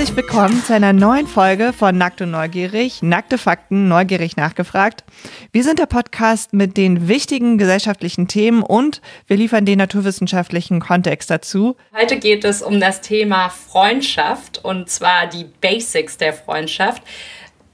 Herzlich 0.00 0.16
willkommen 0.16 0.64
zu 0.64 0.72
einer 0.72 0.94
neuen 0.94 1.26
Folge 1.26 1.74
von 1.74 1.98
Nackt 1.98 2.22
und 2.22 2.30
Neugierig, 2.30 3.02
nackte 3.02 3.36
Fakten, 3.36 3.86
neugierig 3.86 4.34
nachgefragt. 4.34 5.04
Wir 5.52 5.62
sind 5.62 5.78
der 5.78 5.84
Podcast 5.84 6.54
mit 6.54 6.78
den 6.78 7.06
wichtigen 7.06 7.58
gesellschaftlichen 7.58 8.26
Themen 8.26 8.62
und 8.62 9.02
wir 9.26 9.36
liefern 9.36 9.66
den 9.66 9.76
naturwissenschaftlichen 9.76 10.80
Kontext 10.80 11.28
dazu. 11.28 11.76
Heute 11.94 12.18
geht 12.18 12.46
es 12.46 12.62
um 12.62 12.80
das 12.80 13.02
Thema 13.02 13.50
Freundschaft 13.50 14.64
und 14.64 14.88
zwar 14.88 15.26
die 15.26 15.44
Basics 15.60 16.16
der 16.16 16.32
Freundschaft. 16.32 17.02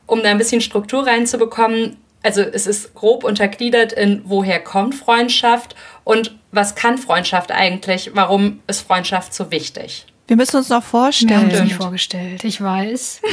Um 0.07 0.25
da 0.25 0.31
ein 0.31 0.39
bisschen 0.39 0.61
Struktur 0.61 1.07
reinzubekommen, 1.07 1.97
also 2.25 2.41
es 2.41 2.67
ist 2.67 2.93
grob 2.97 3.23
untergliedert 3.23 3.93
in 3.93 4.23
woher 4.25 4.59
kommt 4.59 4.97
Freundschaft 4.97 5.77
und 6.03 6.37
was 6.51 6.75
kann 6.75 6.99
Freundschaft 6.99 7.53
eigentlich, 7.53 8.11
warum 8.15 8.63
ist 8.67 8.81
Freundschaft 8.81 9.33
so 9.33 9.53
wichtig. 9.53 10.07
Wir 10.29 10.37
müssen 10.37 10.57
uns 10.57 10.69
noch 10.71 10.83
vorstellen. 10.83 11.31
Wir 11.31 11.37
haben 11.39 11.51
uns 11.51 11.61
nicht 11.61 11.75
vorgestellt, 11.75 12.45
ich 12.45 12.61
weiß. 12.61 13.23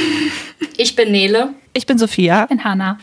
Ich 0.76 0.96
bin 0.96 1.12
Nele. 1.12 1.54
Ich 1.72 1.86
bin 1.86 1.98
Sophia. 1.98 2.42
Ich 2.42 2.48
bin 2.48 2.64
Hanna. 2.64 2.98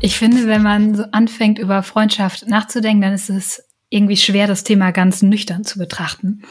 Ich 0.00 0.18
finde, 0.18 0.46
wenn 0.46 0.62
man 0.62 0.94
so 0.94 1.04
anfängt, 1.12 1.58
über 1.58 1.82
Freundschaft 1.82 2.46
nachzudenken, 2.46 3.00
dann 3.00 3.14
ist 3.14 3.30
es 3.30 3.64
irgendwie 3.88 4.18
schwer, 4.18 4.46
das 4.46 4.64
Thema 4.64 4.90
ganz 4.90 5.22
nüchtern 5.22 5.64
zu 5.64 5.78
betrachten, 5.78 6.42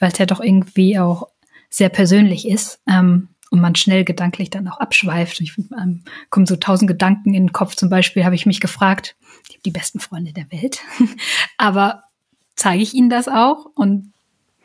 weil 0.00 0.12
es 0.12 0.18
ja 0.18 0.26
doch 0.26 0.40
irgendwie 0.40 0.98
auch 0.98 1.28
sehr 1.70 1.88
persönlich 1.88 2.46
ist. 2.46 2.80
Ähm, 2.86 3.28
und 3.54 3.60
man 3.60 3.76
schnell 3.76 4.02
gedanklich 4.02 4.50
dann 4.50 4.66
auch 4.66 4.78
abschweift. 4.78 5.40
Ich 5.40 5.56
ähm, 5.80 6.02
kommen 6.28 6.44
so 6.44 6.56
tausend 6.56 6.88
Gedanken 6.88 7.34
in 7.34 7.44
den 7.44 7.52
Kopf. 7.52 7.76
Zum 7.76 7.88
Beispiel 7.88 8.24
habe 8.24 8.34
ich 8.34 8.46
mich 8.46 8.58
gefragt, 8.58 9.14
ich 9.48 9.54
habe 9.54 9.62
die 9.64 9.70
besten 9.70 10.00
Freunde 10.00 10.32
der 10.32 10.50
Welt, 10.50 10.80
aber 11.56 12.02
zeige 12.56 12.82
ich 12.82 12.94
ihnen 12.94 13.10
das 13.10 13.28
auch 13.28 13.66
und 13.76 14.12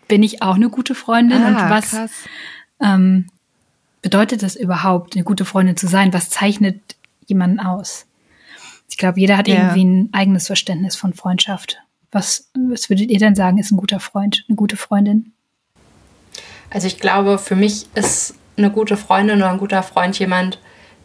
bin 0.07 0.23
ich 0.23 0.41
auch 0.41 0.55
eine 0.55 0.69
gute 0.71 0.95
Freundin? 0.95 1.43
Ah, 1.43 1.47
und 1.49 1.69
was 1.69 2.09
ähm, 2.81 3.27
bedeutet 4.01 4.41
das 4.41 4.55
überhaupt, 4.55 5.15
eine 5.15 5.23
gute 5.23 5.45
Freundin 5.45 5.77
zu 5.77 5.85
sein? 5.85 6.11
Was 6.11 6.31
zeichnet 6.31 6.95
jemanden 7.27 7.59
aus? 7.59 8.07
Ich 8.89 8.97
glaube, 8.97 9.19
jeder 9.19 9.37
hat 9.37 9.47
ja. 9.47 9.53
irgendwie 9.55 9.85
ein 9.85 10.09
eigenes 10.13 10.47
Verständnis 10.47 10.95
von 10.95 11.13
Freundschaft. 11.13 11.77
Was, 12.11 12.49
was 12.55 12.89
würdet 12.89 13.11
ihr 13.11 13.19
denn 13.19 13.35
sagen, 13.35 13.59
ist 13.59 13.69
ein 13.69 13.77
guter 13.77 13.99
Freund, 13.99 14.45
eine 14.49 14.55
gute 14.55 14.77
Freundin? 14.77 15.33
Also 16.71 16.87
ich 16.87 16.99
glaube, 16.99 17.37
für 17.37 17.55
mich 17.55 17.85
ist 17.93 18.33
eine 18.59 18.71
gute 18.71 18.97
Freundin 18.97 19.37
oder 19.37 19.51
ein 19.51 19.57
guter 19.57 19.83
Freund 19.83 20.17
jemand, 20.19 20.59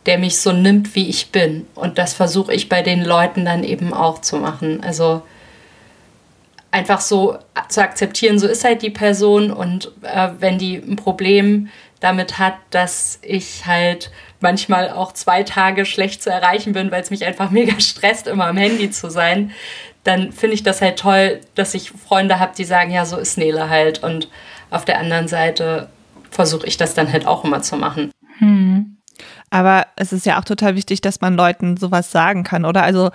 der 0.07 0.19
mich 0.19 0.39
so 0.39 0.53
nimmt, 0.53 0.95
wie 0.95 1.09
ich 1.09 1.33
bin. 1.33 1.67
Und 1.75 1.99
das 1.99 2.13
versuche 2.13 2.53
ich 2.53 2.69
bei 2.69 2.83
den 2.83 3.03
Leuten 3.03 3.45
dann 3.45 3.65
eben 3.65 3.95
auch 3.95 4.21
zu 4.21 4.37
machen. 4.37 4.83
Also 4.85 5.23
einfach 6.71 7.01
so 7.01 7.39
zu 7.69 7.81
akzeptieren, 7.81 8.39
so 8.39 8.49
ist 8.49 8.65
halt 8.65 8.83
die 8.83 8.91
Person 8.91 9.53
und 9.53 9.93
äh, 10.03 10.31
wenn 10.41 10.59
die 10.59 10.75
ein 10.75 10.97
Problem 10.97 11.69
damit 12.01 12.39
hat, 12.39 12.55
dass 12.71 13.21
ich 13.23 13.65
halt 13.65 14.11
manchmal 14.41 14.91
auch 14.91 15.13
zwei 15.13 15.45
Tage 15.45 15.87
schlecht 15.87 16.23
zu 16.23 16.31
erreichen 16.31 16.73
bin, 16.73 16.91
weil 16.91 17.01
es 17.01 17.11
mich 17.11 17.25
einfach 17.25 17.51
mega 17.51 17.79
stresst, 17.81 18.27
immer 18.27 18.47
am 18.47 18.57
Handy 18.57 18.91
zu 18.91 19.09
sein, 19.09 19.53
dann 20.03 20.33
finde 20.33 20.55
ich 20.55 20.63
das 20.63 20.83
halt 20.83 20.99
toll, 20.99 21.41
dass 21.55 21.75
ich 21.75 21.91
Freunde 21.91 22.39
habe, 22.39 22.53
die 22.57 22.65
sagen, 22.65 22.91
ja, 22.91 23.07
so 23.07 23.17
ist 23.17 23.39
Nele 23.39 23.71
halt. 23.71 24.03
Und 24.03 24.29
auf 24.71 24.85
der 24.85 24.99
anderen 24.99 25.29
Seite 25.29 25.89
versuche 26.35 26.67
ich 26.67 26.77
das 26.77 26.95
dann 26.95 27.11
halt 27.13 27.27
auch 27.27 27.45
immer 27.45 27.63
zu 27.63 27.77
machen. 27.77 28.11
Hm. 28.39 28.99
Aber 29.51 29.87
es 29.97 30.13
ist 30.13 30.27
ja 30.27 30.39
auch 30.39 30.45
total 30.45 30.75
wichtig, 30.75 31.01
dass 31.01 31.21
man 31.21 31.35
Leuten 31.35 31.77
sowas 31.77 32.11
sagen 32.11 32.43
kann, 32.43 32.65
oder? 32.65 32.83
Also 32.83 33.11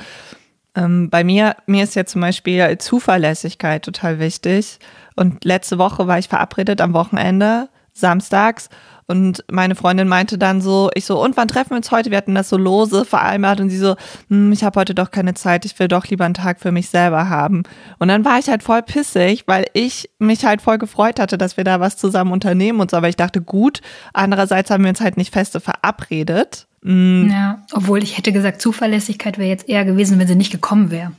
ähm, 0.76 1.09
bei 1.09 1.23
mir, 1.23 1.58
mir 1.66 1.84
ist 1.84 1.95
ja 1.95 2.06
zum 2.06 2.22
Beispiel 2.22 2.77
Zuverlässigkeit 2.77 3.83
total 3.83 4.20
wichtig. 4.20 4.80
Und 5.16 5.43
letzte 5.43 5.77
Woche 5.77 6.08
war 6.08 6.17
ich 6.17 6.30
verabredet 6.30 6.80
am 6.80 6.93
Wochenende, 6.93 7.70
samstags, 7.93 8.70
und 9.09 9.43
meine 9.52 9.73
Freundin 9.73 10.08
meinte 10.08 10.37
dann 10.37 10.61
so, 10.61 10.92
ich 10.93 11.05
so, 11.05 11.20
und 11.20 11.36
wann 11.36 11.47
treffen 11.47 11.71
wir 11.71 11.77
uns 11.77 11.89
heute? 11.89 12.11
Wir 12.11 12.17
hatten 12.20 12.36
das 12.36 12.47
so 12.47 12.58
lose 12.58 13.05
vereinbart 13.05 13.59
und 13.59 13.71
sie 13.71 13.77
so, 13.77 13.95
hm, 14.30 14.52
ich 14.52 14.64
habe 14.64 14.80
heute 14.80 14.93
doch 14.93 15.09
keine 15.09 15.33
Zeit, 15.33 15.65
ich 15.65 15.77
will 15.80 15.87
doch 15.87 16.05
lieber 16.05 16.25
einen 16.25 16.36
Tag 16.36 16.59
für 16.59 16.71
mich 16.71 16.89
selber 16.89 17.27
haben. 17.27 17.64
Und 17.98 18.09
dann 18.09 18.23
war 18.23 18.37
ich 18.37 18.49
halt 18.49 18.61
voll 18.61 18.83
pissig, 18.83 19.45
weil 19.48 19.65
ich 19.73 20.11
mich 20.19 20.45
halt 20.45 20.61
voll 20.61 20.77
gefreut 20.77 21.19
hatte, 21.19 21.39
dass 21.39 21.58
wir 21.58 21.64
da 21.64 21.80
was 21.80 21.98
zusammen 21.98 22.31
unternehmen 22.31 22.81
und 22.81 22.92
so. 22.92 22.98
Aber 22.98 23.09
ich 23.09 23.15
dachte, 23.15 23.42
gut, 23.42 23.81
andererseits 24.14 24.69
haben 24.69 24.83
wir 24.83 24.89
uns 24.89 25.02
halt 25.02 25.17
nicht 25.17 25.33
feste 25.33 25.59
verabredet. 25.59 26.67
Mhm. 26.83 27.30
Ja, 27.31 27.64
obwohl 27.73 28.03
ich 28.03 28.15
hätte 28.15 28.31
gesagt, 28.31 28.61
Zuverlässigkeit 28.61 29.39
wäre 29.39 29.49
jetzt 29.49 29.67
eher 29.67 29.86
gewesen, 29.86 30.19
wenn 30.19 30.27
sie 30.27 30.36
nicht 30.36 30.52
gekommen 30.52 30.92
wäre. 30.92 31.14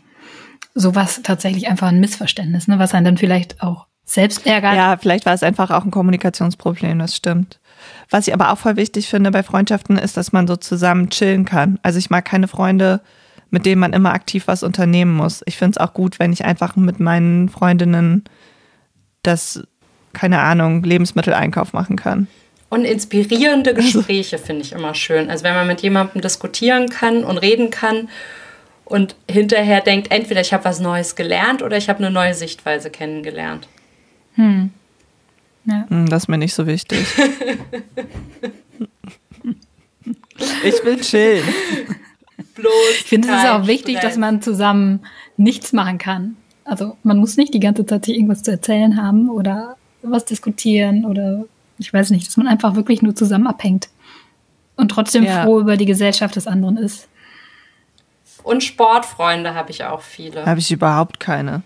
So 0.76 0.94
was 0.94 1.22
tatsächlich 1.22 1.68
einfach 1.68 1.88
ein 1.88 1.98
Missverständnis, 1.98 2.68
ne, 2.68 2.78
was 2.78 2.94
einen 2.94 3.04
dann 3.04 3.18
vielleicht 3.18 3.60
auch 3.64 3.86
selbst 4.04 4.46
ärgert. 4.46 4.74
Ja, 4.74 4.96
vielleicht 4.96 5.26
war 5.26 5.34
es 5.34 5.42
einfach 5.42 5.70
auch 5.70 5.84
ein 5.84 5.90
Kommunikationsproblem, 5.90 6.98
das 6.98 7.14
stimmt. 7.14 7.59
Was 8.10 8.26
ich 8.26 8.34
aber 8.34 8.52
auch 8.52 8.58
voll 8.58 8.76
wichtig 8.76 9.08
finde 9.08 9.30
bei 9.30 9.42
Freundschaften 9.42 9.96
ist, 9.96 10.16
dass 10.16 10.32
man 10.32 10.46
so 10.48 10.56
zusammen 10.56 11.10
chillen 11.10 11.44
kann. 11.44 11.78
Also 11.82 11.98
ich 11.98 12.10
mag 12.10 12.24
keine 12.24 12.48
Freunde, 12.48 13.00
mit 13.50 13.66
denen 13.66 13.80
man 13.80 13.92
immer 13.92 14.12
aktiv 14.12 14.44
was 14.46 14.62
unternehmen 14.62 15.14
muss. 15.14 15.42
Ich 15.46 15.56
finde 15.56 15.72
es 15.72 15.78
auch 15.78 15.94
gut, 15.94 16.18
wenn 16.18 16.32
ich 16.32 16.44
einfach 16.44 16.76
mit 16.76 16.98
meinen 17.00 17.48
Freundinnen 17.48 18.24
das, 19.22 19.62
keine 20.12 20.40
Ahnung, 20.40 20.82
Lebensmitteleinkauf 20.82 21.72
machen 21.72 21.96
kann. 21.96 22.26
Und 22.68 22.84
inspirierende 22.84 23.74
Gespräche 23.74 24.38
finde 24.38 24.62
ich 24.62 24.72
immer 24.72 24.94
schön. 24.94 25.30
Also 25.30 25.44
wenn 25.44 25.54
man 25.54 25.66
mit 25.66 25.80
jemandem 25.80 26.20
diskutieren 26.20 26.88
kann 26.88 27.24
und 27.24 27.38
reden 27.38 27.70
kann 27.70 28.08
und 28.84 29.16
hinterher 29.28 29.80
denkt, 29.80 30.10
entweder 30.12 30.40
ich 30.40 30.52
habe 30.52 30.64
was 30.64 30.80
Neues 30.80 31.16
gelernt 31.16 31.62
oder 31.62 31.76
ich 31.76 31.88
habe 31.88 31.98
eine 31.98 32.10
neue 32.10 32.34
Sichtweise 32.34 32.90
kennengelernt. 32.90 33.68
Hm. 34.34 34.70
Ja. 35.70 35.86
Hm, 35.88 36.08
das 36.08 36.24
ist 36.24 36.28
mir 36.28 36.38
nicht 36.38 36.54
so 36.54 36.66
wichtig. 36.66 37.06
ich 40.64 40.84
will 40.84 41.00
chillen. 41.00 41.44
Bloß 42.54 42.72
ich 42.92 43.04
finde, 43.04 43.28
es 43.28 43.34
ist 43.42 43.48
auch 43.48 43.66
wichtig, 43.66 43.98
Stress. 43.98 44.10
dass 44.12 44.18
man 44.18 44.42
zusammen 44.42 45.00
nichts 45.36 45.72
machen 45.72 45.98
kann. 45.98 46.36
Also 46.64 46.96
man 47.02 47.18
muss 47.18 47.36
nicht 47.36 47.54
die 47.54 47.60
ganze 47.60 47.86
Zeit 47.86 48.04
sich 48.04 48.16
irgendwas 48.16 48.42
zu 48.42 48.50
erzählen 48.50 48.96
haben 49.00 49.28
oder 49.30 49.76
was 50.02 50.24
diskutieren 50.24 51.04
oder 51.04 51.44
ich 51.78 51.92
weiß 51.92 52.10
nicht, 52.10 52.26
dass 52.26 52.36
man 52.36 52.46
einfach 52.46 52.74
wirklich 52.74 53.02
nur 53.02 53.14
zusammen 53.14 53.46
abhängt 53.46 53.88
und 54.76 54.90
trotzdem 54.90 55.24
ja. 55.24 55.44
froh 55.44 55.60
über 55.60 55.76
die 55.76 55.86
Gesellschaft 55.86 56.36
des 56.36 56.46
anderen 56.46 56.76
ist. 56.76 57.08
Und 58.42 58.64
Sportfreunde 58.64 59.54
habe 59.54 59.70
ich 59.70 59.84
auch 59.84 60.00
viele. 60.00 60.46
Habe 60.46 60.60
ich 60.60 60.70
überhaupt 60.70 61.20
keine. 61.20 61.62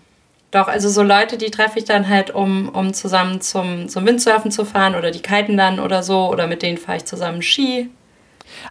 Doch, 0.51 0.67
also 0.67 0.89
so 0.89 1.03
Leute, 1.03 1.37
die 1.37 1.51
treffe 1.51 1.79
ich 1.79 1.85
dann 1.85 2.07
halt, 2.07 2.31
um, 2.31 2.69
um 2.69 2.93
zusammen 2.93 3.41
zum, 3.41 3.89
zum 3.89 4.05
Windsurfen 4.05 4.51
zu 4.51 4.63
fahren 4.63 4.95
oder 4.95 5.11
die 5.11 5.21
kiten 5.21 5.57
dann 5.57 5.79
oder 5.79 6.01
so 6.01 6.29
oder 6.29 6.47
mit 6.47 6.61
denen 6.61 6.77
fahre 6.77 6.97
ich 6.97 7.05
zusammen 7.05 7.41
Ski. 7.41 7.89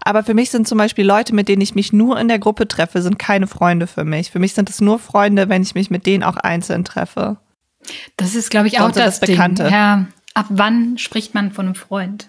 Aber 0.02 0.22
für 0.22 0.34
mich 0.34 0.50
sind 0.50 0.68
zum 0.68 0.78
Beispiel 0.78 1.04
Leute, 1.04 1.34
mit 1.34 1.48
denen 1.48 1.62
ich 1.62 1.74
mich 1.74 1.92
nur 1.92 2.18
in 2.18 2.28
der 2.28 2.38
Gruppe 2.38 2.68
treffe, 2.68 3.02
sind 3.02 3.18
keine 3.18 3.46
Freunde 3.46 3.86
für 3.86 4.04
mich. 4.04 4.30
Für 4.30 4.38
mich 4.38 4.54
sind 4.54 4.70
es 4.70 4.80
nur 4.80 4.98
Freunde, 4.98 5.48
wenn 5.48 5.62
ich 5.62 5.74
mich 5.74 5.90
mit 5.90 6.06
denen 6.06 6.22
auch 6.22 6.36
einzeln 6.36 6.84
treffe. 6.84 7.36
Das 8.16 8.34
ist, 8.34 8.50
glaube 8.50 8.68
ich, 8.68 8.80
auch 8.80 8.92
das, 8.92 9.18
das 9.18 9.20
Bekannte. 9.20 9.64
Ding. 9.64 9.72
Ja, 9.72 10.06
ab 10.34 10.46
wann 10.48 10.96
spricht 10.98 11.34
man 11.34 11.50
von 11.50 11.66
einem 11.66 11.74
Freund? 11.74 12.28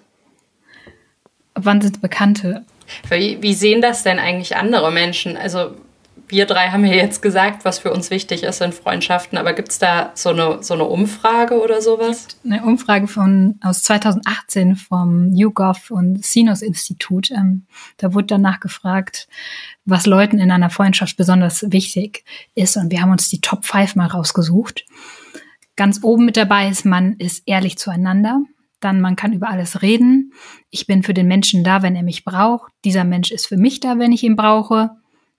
Ab 1.54 1.64
wann 1.66 1.82
sind 1.82 2.02
Bekannte? 2.02 2.66
Wie, 3.10 3.42
wie 3.42 3.54
sehen 3.54 3.82
das 3.82 4.04
denn 4.04 4.20
eigentlich 4.20 4.58
andere 4.58 4.92
Menschen? 4.92 5.38
Also 5.38 5.76
wir 6.28 6.46
drei 6.46 6.70
haben 6.70 6.86
ja 6.86 6.94
jetzt 6.94 7.22
gesagt, 7.22 7.66
was 7.66 7.80
für 7.80 7.92
uns 7.92 8.10
wichtig 8.10 8.44
ist 8.44 8.62
in 8.62 8.72
Freundschaften, 8.72 9.38
aber 9.38 9.54
gibt 9.54 9.72
es 9.72 9.80
da 9.80 10.12
so 10.16 10.30
eine, 10.30 10.64
so 10.64 10.74
eine 10.74 10.86
Umfrage 10.86 11.62
oder 11.62 11.82
sowas? 11.82 12.28
Eine 12.44 12.64
Umfrage 12.64 13.08
von, 13.08 13.60
aus 13.62 13.84
2018 13.84 14.76
vom 14.76 15.34
YouGov 15.34 15.92
und 15.92 16.26
Sinus 16.26 16.62
Institut. 16.62 17.32
Ähm, 17.32 17.66
da 17.98 18.14
wurde 18.14 18.28
danach 18.28 18.60
gefragt, 18.60 19.28
was 19.86 20.06
Leuten 20.06 20.40
in 20.40 20.52
einer 20.52 20.70
Freundschaft 20.70 21.18
besonders 21.18 21.72
wichtig 21.72 22.24
ist. 22.56 22.78
Und 22.78 22.92
wir 22.92 23.02
haben 23.02 23.12
uns 23.12 23.30
die 23.30 23.42
Top 23.42 23.66
5 23.66 23.96
mal 23.96 24.08
rausgesucht. 24.08 24.86
Ganz 25.76 26.04
oben 26.04 26.26
mit 26.26 26.38
dabei 26.38 26.70
ist, 26.70 26.86
man 26.86 27.14
ist 27.18 27.44
ehrlich 27.46 27.78
zueinander. 27.78 28.42
Dann 28.80 29.00
man 29.00 29.16
kann 29.16 29.34
über 29.34 29.50
alles 29.50 29.82
reden. 29.82 30.34
Ich 30.70 30.88
bin 30.88 31.04
für 31.04 31.14
den 31.14 31.28
Menschen 31.28 31.64
da, 31.64 31.82
wenn 31.82 31.96
er 31.96 32.04
mich 32.04 32.26
braucht. 32.26 32.72
Dieser 32.84 33.04
Mensch 33.04 33.32
ist 33.32 33.48
für 33.48 33.58
mich 33.58 33.80
da, 33.80 34.00
wenn 34.00 34.12
ich 34.12 34.24
ihn 34.24 34.36
brauche 34.36 34.92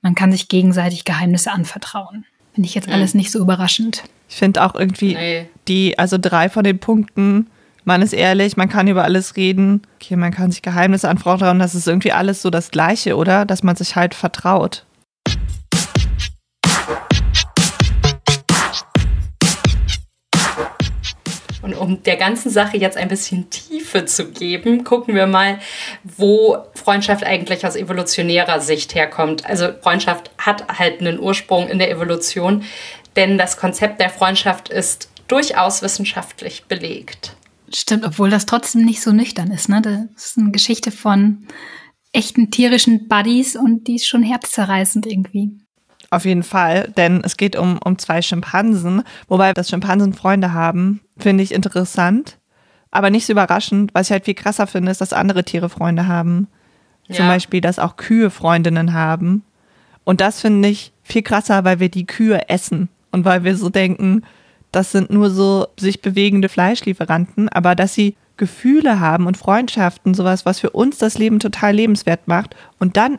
man 0.07 0.15
kann 0.15 0.31
sich 0.31 0.47
gegenseitig 0.47 1.05
Geheimnisse 1.05 1.51
anvertrauen. 1.51 2.25
Finde 2.55 2.69
ich 2.69 2.77
jetzt 2.77 2.89
alles 2.89 3.15
nicht 3.15 3.33
so 3.33 3.41
überraschend. 3.41 4.05
Ich 4.29 4.37
finde 4.37 4.65
auch 4.65 4.77
irgendwie 4.77 5.17
nee. 5.17 5.49
die, 5.67 5.99
also 5.99 6.17
drei 6.17 6.49
von 6.49 6.63
den 6.63 6.79
Punkten, 6.79 7.49
man 7.85 8.03
ist 8.03 8.13
ehrlich, 8.13 8.57
man 8.57 8.69
kann 8.69 8.87
über 8.87 9.03
alles 9.03 9.35
reden, 9.35 9.83
okay, 9.97 10.15
man 10.15 10.31
kann 10.31 10.53
sich 10.53 10.63
Geheimnisse 10.63 11.09
anvertrauen, 11.09 11.59
das 11.59 11.75
ist 11.75 11.89
irgendwie 11.89 12.13
alles 12.13 12.41
so 12.41 12.51
das 12.51 12.71
Gleiche, 12.71 13.17
oder? 13.17 13.45
Dass 13.45 13.65
man 13.65 13.75
sich 13.75 13.97
halt 13.97 14.15
vertraut. 14.15 14.87
Und 21.67 21.75
um 21.75 22.03
der 22.05 22.17
ganzen 22.17 22.49
Sache 22.49 22.77
jetzt 22.77 22.97
ein 22.97 23.09
bisschen 23.09 23.51
Tiefe 23.51 24.05
zu 24.05 24.31
geben, 24.31 24.85
gucken 24.85 25.17
wir 25.17 25.27
mal, 25.27 25.59
wo 26.05 26.59
Freundschaft 26.75 27.25
eigentlich 27.25 27.67
aus 27.67 27.75
evolutionärer 27.75 28.61
Sicht 28.61 28.95
herkommt. 28.95 29.45
Also 29.45 29.71
Freundschaft 29.83 30.31
hat 30.39 30.79
halt 30.79 31.01
einen 31.01 31.19
Ursprung 31.19 31.69
in 31.69 31.81
der 31.81 31.91
Evolution. 31.91 32.63
denn 33.17 33.39
das 33.39 33.57
Konzept 33.57 33.99
der 33.99 34.11
Freundschaft 34.11 34.69
ist 34.69 35.09
durchaus 35.27 35.83
wissenschaftlich 35.83 36.67
belegt. 36.67 37.35
Stimmt, 37.73 38.05
obwohl 38.05 38.31
das 38.31 38.47
trotzdem 38.47 38.85
nicht 38.85 39.01
so 39.03 39.11
nüchtern 39.11 39.51
ist. 39.51 39.69
Ne? 39.69 39.81
Das 39.83 40.27
ist 40.27 40.39
eine 40.39 40.53
Geschichte 40.53 40.93
von 40.93 41.49
echten 42.13 42.51
tierischen 42.51 43.09
Buddies 43.09 43.57
und 43.57 43.89
die 43.89 43.97
ist 43.97 44.07
schon 44.07 44.23
herzzerreißend 44.23 45.07
irgendwie. 45.07 45.59
Auf 46.11 46.25
jeden 46.25 46.43
Fall, 46.43 46.93
denn 46.97 47.23
es 47.25 47.37
geht 47.37 47.57
um, 47.57 47.79
um 47.85 47.99
zwei 47.99 48.23
Schimpansen, 48.23 49.03
wobei 49.29 49.53
das 49.53 49.69
Schimpansen 49.69 50.13
Freunde 50.13 50.53
haben, 50.53 51.01
finde 51.19 51.43
ich 51.43 51.53
interessant, 51.53 52.39
aber 52.91 53.11
nicht 53.11 53.27
so 53.27 53.33
überraschend. 53.33 53.93
Was 53.93 54.07
ich 54.07 54.13
halt 54.13 54.25
viel 54.25 54.35
krasser 54.35 54.67
finde, 54.67 54.93
ist, 54.93 55.01
dass 55.01 55.13
andere 55.13 55.45
Tiere 55.45 55.69
Freunde 55.69 56.07
haben. 56.07 56.49
Ja. 57.09 57.17
Zum 57.17 57.27
Beispiel, 57.27 57.61
dass 57.61 57.79
auch 57.79 57.97
Kühe 57.97 58.31
Freundinnen 58.31 58.93
haben. 58.93 59.43
Und 60.05 60.21
das 60.21 60.41
finde 60.41 60.69
ich 60.69 60.93
viel 61.03 61.23
krasser, 61.23 61.65
weil 61.65 61.81
wir 61.81 61.89
die 61.89 62.07
Kühe 62.07 62.49
essen 62.49 62.89
und 63.11 63.25
weil 63.25 63.45
wir 63.45 63.57
so 63.57 63.69
denken, 63.69 64.23
das 64.73 64.93
sind 64.93 65.11
nur 65.11 65.31
so 65.31 65.67
sich 65.79 66.03
bewegende 66.03 66.49
Fleischlieferanten, 66.49 67.49
aber 67.49 67.75
dass 67.75 67.95
sie 67.95 68.17
Gefühle 68.37 69.01
haben 69.01 69.27
und 69.27 69.37
Freundschaften, 69.37 70.15
sowas, 70.15 70.45
was 70.45 70.61
für 70.61 70.71
uns 70.71 70.99
das 70.99 71.19
Leben 71.19 71.41
total 71.41 71.75
lebenswert 71.75 72.29
macht. 72.29 72.55
Und 72.79 72.97
dann 72.97 73.19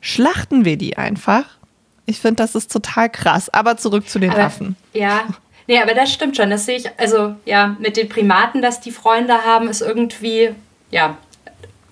schlachten 0.00 0.64
wir 0.64 0.76
die 0.76 0.96
einfach. 0.98 1.58
Ich 2.06 2.20
finde, 2.20 2.36
das 2.36 2.54
ist 2.54 2.70
total 2.70 3.08
krass. 3.08 3.48
Aber 3.52 3.76
zurück 3.76 4.08
zu 4.08 4.18
den 4.18 4.30
aber, 4.30 4.44
Affen. 4.44 4.76
Ja, 4.92 5.22
nee, 5.66 5.80
aber 5.80 5.94
das 5.94 6.12
stimmt 6.12 6.36
schon. 6.36 6.50
Das 6.50 6.66
sehe 6.66 6.76
ich, 6.76 6.98
also 6.98 7.34
ja, 7.44 7.76
mit 7.78 7.96
den 7.96 8.08
Primaten, 8.08 8.62
dass 8.62 8.80
die 8.80 8.90
Freunde 8.90 9.44
haben, 9.44 9.68
ist 9.68 9.80
irgendwie, 9.80 10.50
ja, 10.90 11.16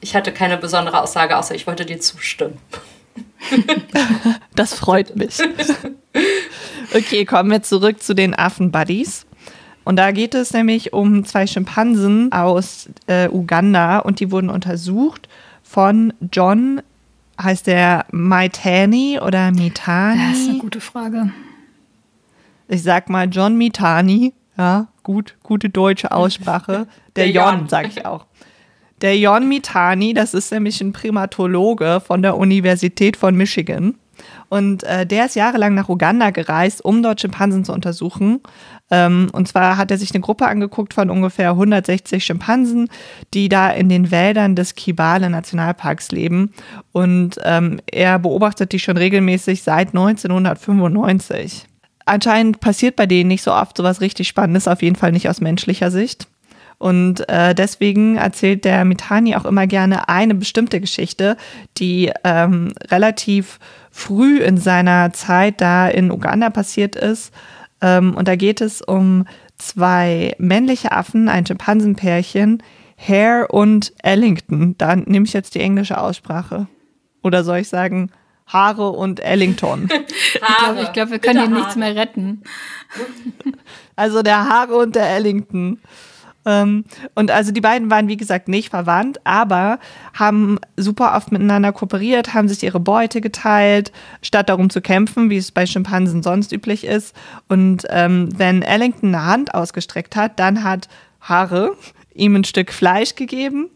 ich 0.01 0.15
hatte 0.15 0.33
keine 0.33 0.57
besondere 0.57 1.01
Aussage, 1.01 1.37
außer 1.37 1.55
ich 1.55 1.67
wollte 1.67 1.87
dir 1.87 2.01
zustimmen. 2.01 2.59
das 4.55 4.75
freut 4.75 5.17
mich. 5.17 5.39
Okay, 6.95 7.25
kommen 7.25 7.51
wir 7.51 7.63
zurück 7.63 8.03
zu 8.03 8.15
den 8.15 8.35
Affen-Buddies. 8.35 9.25
Und 9.85 9.97
da 9.97 10.11
geht 10.11 10.35
es 10.35 10.53
nämlich 10.53 10.93
um 10.93 11.25
zwei 11.25 11.47
Schimpansen 11.47 12.31
aus 12.33 12.91
äh, 13.07 13.29
Uganda 13.29 14.01
und 14.01 14.21
die 14.21 14.31
wurden 14.31 14.51
untersucht 14.51 15.29
von 15.63 16.13
John, 16.31 16.83
heißt 17.43 17.67
der 17.67 18.07
Maitani 18.11 19.19
oder 19.21 19.51
Mitani? 19.51 20.31
Das 20.31 20.39
ist 20.39 20.49
eine 20.49 20.59
gute 20.59 20.81
Frage. 20.81 21.33
Ich 22.69 22.83
sag 22.83 23.09
mal 23.09 23.29
John 23.29 23.57
Mitani, 23.57 24.33
ja, 24.57 24.89
gut, 25.03 25.37
gute 25.43 25.69
deutsche 25.69 26.13
Aussprache. 26.13 26.87
Der, 27.15 27.27
der 27.27 27.35
Jon, 27.35 27.69
sag 27.69 27.89
ich 27.89 28.07
auch. 28.07 28.25
Der 29.03 29.19
Jon 29.19 29.47
Mitani, 29.47 30.15
das 30.15 30.33
ist 30.33 30.51
nämlich 30.51 30.81
ein 30.81 30.95
Primatologe 30.95 32.01
von 32.01 32.23
der 32.23 32.39
Universität 32.39 33.19
von 33.19 33.37
Michigan. 33.37 33.97
Und 34.49 34.85
äh, 34.85 35.07
der 35.07 35.27
ist 35.27 35.37
jahrelang 35.37 35.75
nach 35.75 35.89
Uganda 35.89 36.31
gereist, 36.31 36.85
um 36.85 37.03
dort 37.03 37.21
Schimpansen 37.21 37.65
zu 37.65 37.73
untersuchen. 37.73 38.41
Ähm, 38.93 39.31
und 39.33 39.49
zwar 39.49 39.79
hat 39.79 39.91
er 39.91 39.97
sich 39.97 40.13
eine 40.13 40.21
Gruppe 40.21 40.47
angeguckt 40.47 40.93
von 40.93 41.09
ungefähr 41.09 41.51
160 41.51 42.23
Schimpansen, 42.23 42.91
die 43.33 43.49
da 43.49 43.71
in 43.71 43.89
den 43.89 44.11
Wäldern 44.11 44.55
des 44.55 44.75
Kibale 44.75 45.31
Nationalparks 45.31 46.13
leben. 46.13 46.53
Und 46.93 47.39
ähm, 47.43 47.81
er 47.91 48.19
beobachtet 48.19 48.73
die 48.73 48.79
schon 48.79 48.99
regelmäßig 48.99 49.63
seit 49.63 49.89
1995. 49.89 51.65
Anscheinend 52.05 52.61
passiert 52.61 52.97
bei 52.97 53.07
denen 53.07 53.29
nicht 53.29 53.43
so 53.43 53.55
oft 53.55 53.79
sowas 53.79 54.03
richtig 54.03 54.29
Spannendes, 54.29 54.69
auf 54.69 54.83
jeden 54.83 54.97
Fall 54.97 55.13
nicht 55.13 55.31
aus 55.31 55.41
menschlicher 55.41 55.91
Sicht. 55.91 56.29
Und 56.77 57.27
äh, 57.31 57.55
deswegen 57.55 58.17
erzählt 58.17 58.67
der 58.67 58.85
Mitani 58.85 59.37
auch 59.37 59.47
immer 59.47 59.67
gerne 59.67 60.09
eine 60.11 60.35
bestimmte 60.35 60.81
Geschichte, 60.81 61.39
die 61.79 62.13
ähm, 62.25 62.73
relativ 62.91 63.59
früh 63.91 64.39
in 64.39 64.59
seiner 64.59 65.13
Zeit 65.13 65.61
da 65.63 65.89
in 65.89 66.11
Uganda 66.11 66.51
passiert 66.51 66.97
ist. 66.97 67.33
Ähm, 67.83 68.15
und 68.15 68.29
da 68.29 68.37
geht 68.37 68.61
es 68.61 68.81
um 68.81 69.27
zwei 69.59 70.35
männliche 70.39 70.93
Affen, 70.93 71.29
ein 71.29 71.45
Schimpansenpärchen, 71.45 72.63
Hare 72.97 73.49
und 73.49 73.93
Ellington. 74.03 74.77
Da 74.79 74.97
nehme 74.97 75.27
ich 75.27 75.33
jetzt 75.33 75.55
die 75.55 75.61
englische 75.61 76.01
Aussprache. 76.01 76.69
Oder 77.23 77.45
soll 77.45 77.59
ich 77.59 77.69
sagen 77.69 78.11
Haare 78.47 78.91
und 78.91 79.21
Ellington? 79.21 79.89
ich 80.33 80.41
glaube, 80.41 80.91
glaub, 80.93 81.11
wir 81.11 81.19
können 81.19 81.41
hier 81.41 81.59
nichts 81.59 81.77
mehr 81.77 81.95
retten. 81.95 82.43
Also 83.95 84.23
der 84.23 84.49
Haare 84.49 84.77
und 84.77 84.97
der 84.97 85.07
Ellington. 85.11 85.79
Ähm, 86.45 86.85
und 87.15 87.31
also 87.31 87.53
die 87.53 87.61
beiden 87.61 87.91
waren, 87.91 88.09
wie 88.09 88.17
gesagt, 88.17 88.49
nicht 88.49 88.71
verwandt, 88.71 89.21
aber 89.25 89.79
haben 90.15 90.59
super 90.77 91.15
oft 91.17 91.33
miteinander 91.33 91.73
kooperiert, 91.73 92.35
haben 92.35 92.49
sich 92.49 92.63
ihre 92.63 92.81
Beute 92.81 93.21
geteilt, 93.21 93.93
statt 94.23 94.49
darum 94.49 94.71
zu 94.71 94.81
kämpfen, 94.81 95.31
wie 95.31 95.37
es 95.37 95.53
bei 95.53 95.67
Schimpansen 95.67 96.23
sonst 96.23 96.53
üblich 96.53 96.85
ist. 96.85 97.15
Und 97.49 97.87
ähm, 97.91 98.29
wenn 98.37 98.63
Ellington 98.63 99.15
eine 99.15 99.25
Hand 99.25 99.55
ausgestreckt 99.55 100.17
hat, 100.17 100.39
dann 100.39 100.65
hat 100.65 100.89
Haare 101.21 101.77
ihm 102.15 102.35
ein 102.35 102.45
Stück 102.45 102.73
Fleisch 102.73 103.15
gegeben 103.15 103.71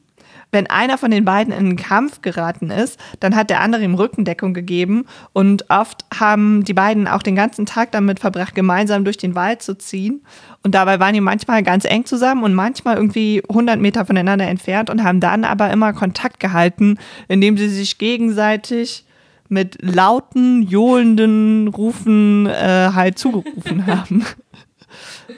wenn 0.52 0.69
einer 0.69 0.96
von 0.96 1.10
den 1.10 1.25
beiden 1.25 1.52
in 1.52 1.58
einen 1.58 1.76
Kampf 1.76 2.22
geraten 2.22 2.70
ist, 2.70 2.98
dann 3.20 3.37
hat 3.37 3.50
der 3.50 3.60
andere 3.60 3.82
ihm 3.82 3.94
Rückendeckung 3.94 4.54
gegeben 4.54 5.06
und 5.32 5.69
oft 5.70 6.04
haben 6.19 6.64
die 6.64 6.72
beiden 6.72 7.08
auch 7.08 7.22
den 7.22 7.37
ganzen 7.37 7.66
Tag 7.66 7.93
damit 7.93 8.20
verbracht, 8.20 8.54
gemeinsam 8.54 9.04
durch 9.04 9.19
den 9.19 9.34
Wald 9.34 9.62
zu 9.62 9.76
ziehen 9.76 10.22
und 10.62 10.75
dabei 10.75 10.98
waren 10.98 11.14
die 11.14 11.20
manchmal 11.20 11.62
ganz 11.62 11.84
eng 11.84 12.06
zusammen 12.06 12.43
und 12.43 12.54
manchmal 12.54 12.96
irgendwie 12.96 13.43
100 13.48 13.81
Meter 13.81 14.04
voneinander 14.06 14.46
entfernt 14.46 14.90
und 14.90 15.04
haben 15.04 15.20
dann 15.20 15.44
aber 15.44 15.70
immer 15.70 15.93
Kontakt 15.93 16.40
gehalten, 16.40 16.99
indem 17.28 17.56
sie 17.56 17.69
sich 17.69 17.99
gegenseitig 17.99 19.04
mit 19.49 19.78
lauten, 19.81 20.62
johlenden 20.62 21.69
Rufen 21.69 22.46
äh, 22.46 22.90
halt 22.94 23.19
zugerufen 23.19 23.87
haben. 23.87 24.25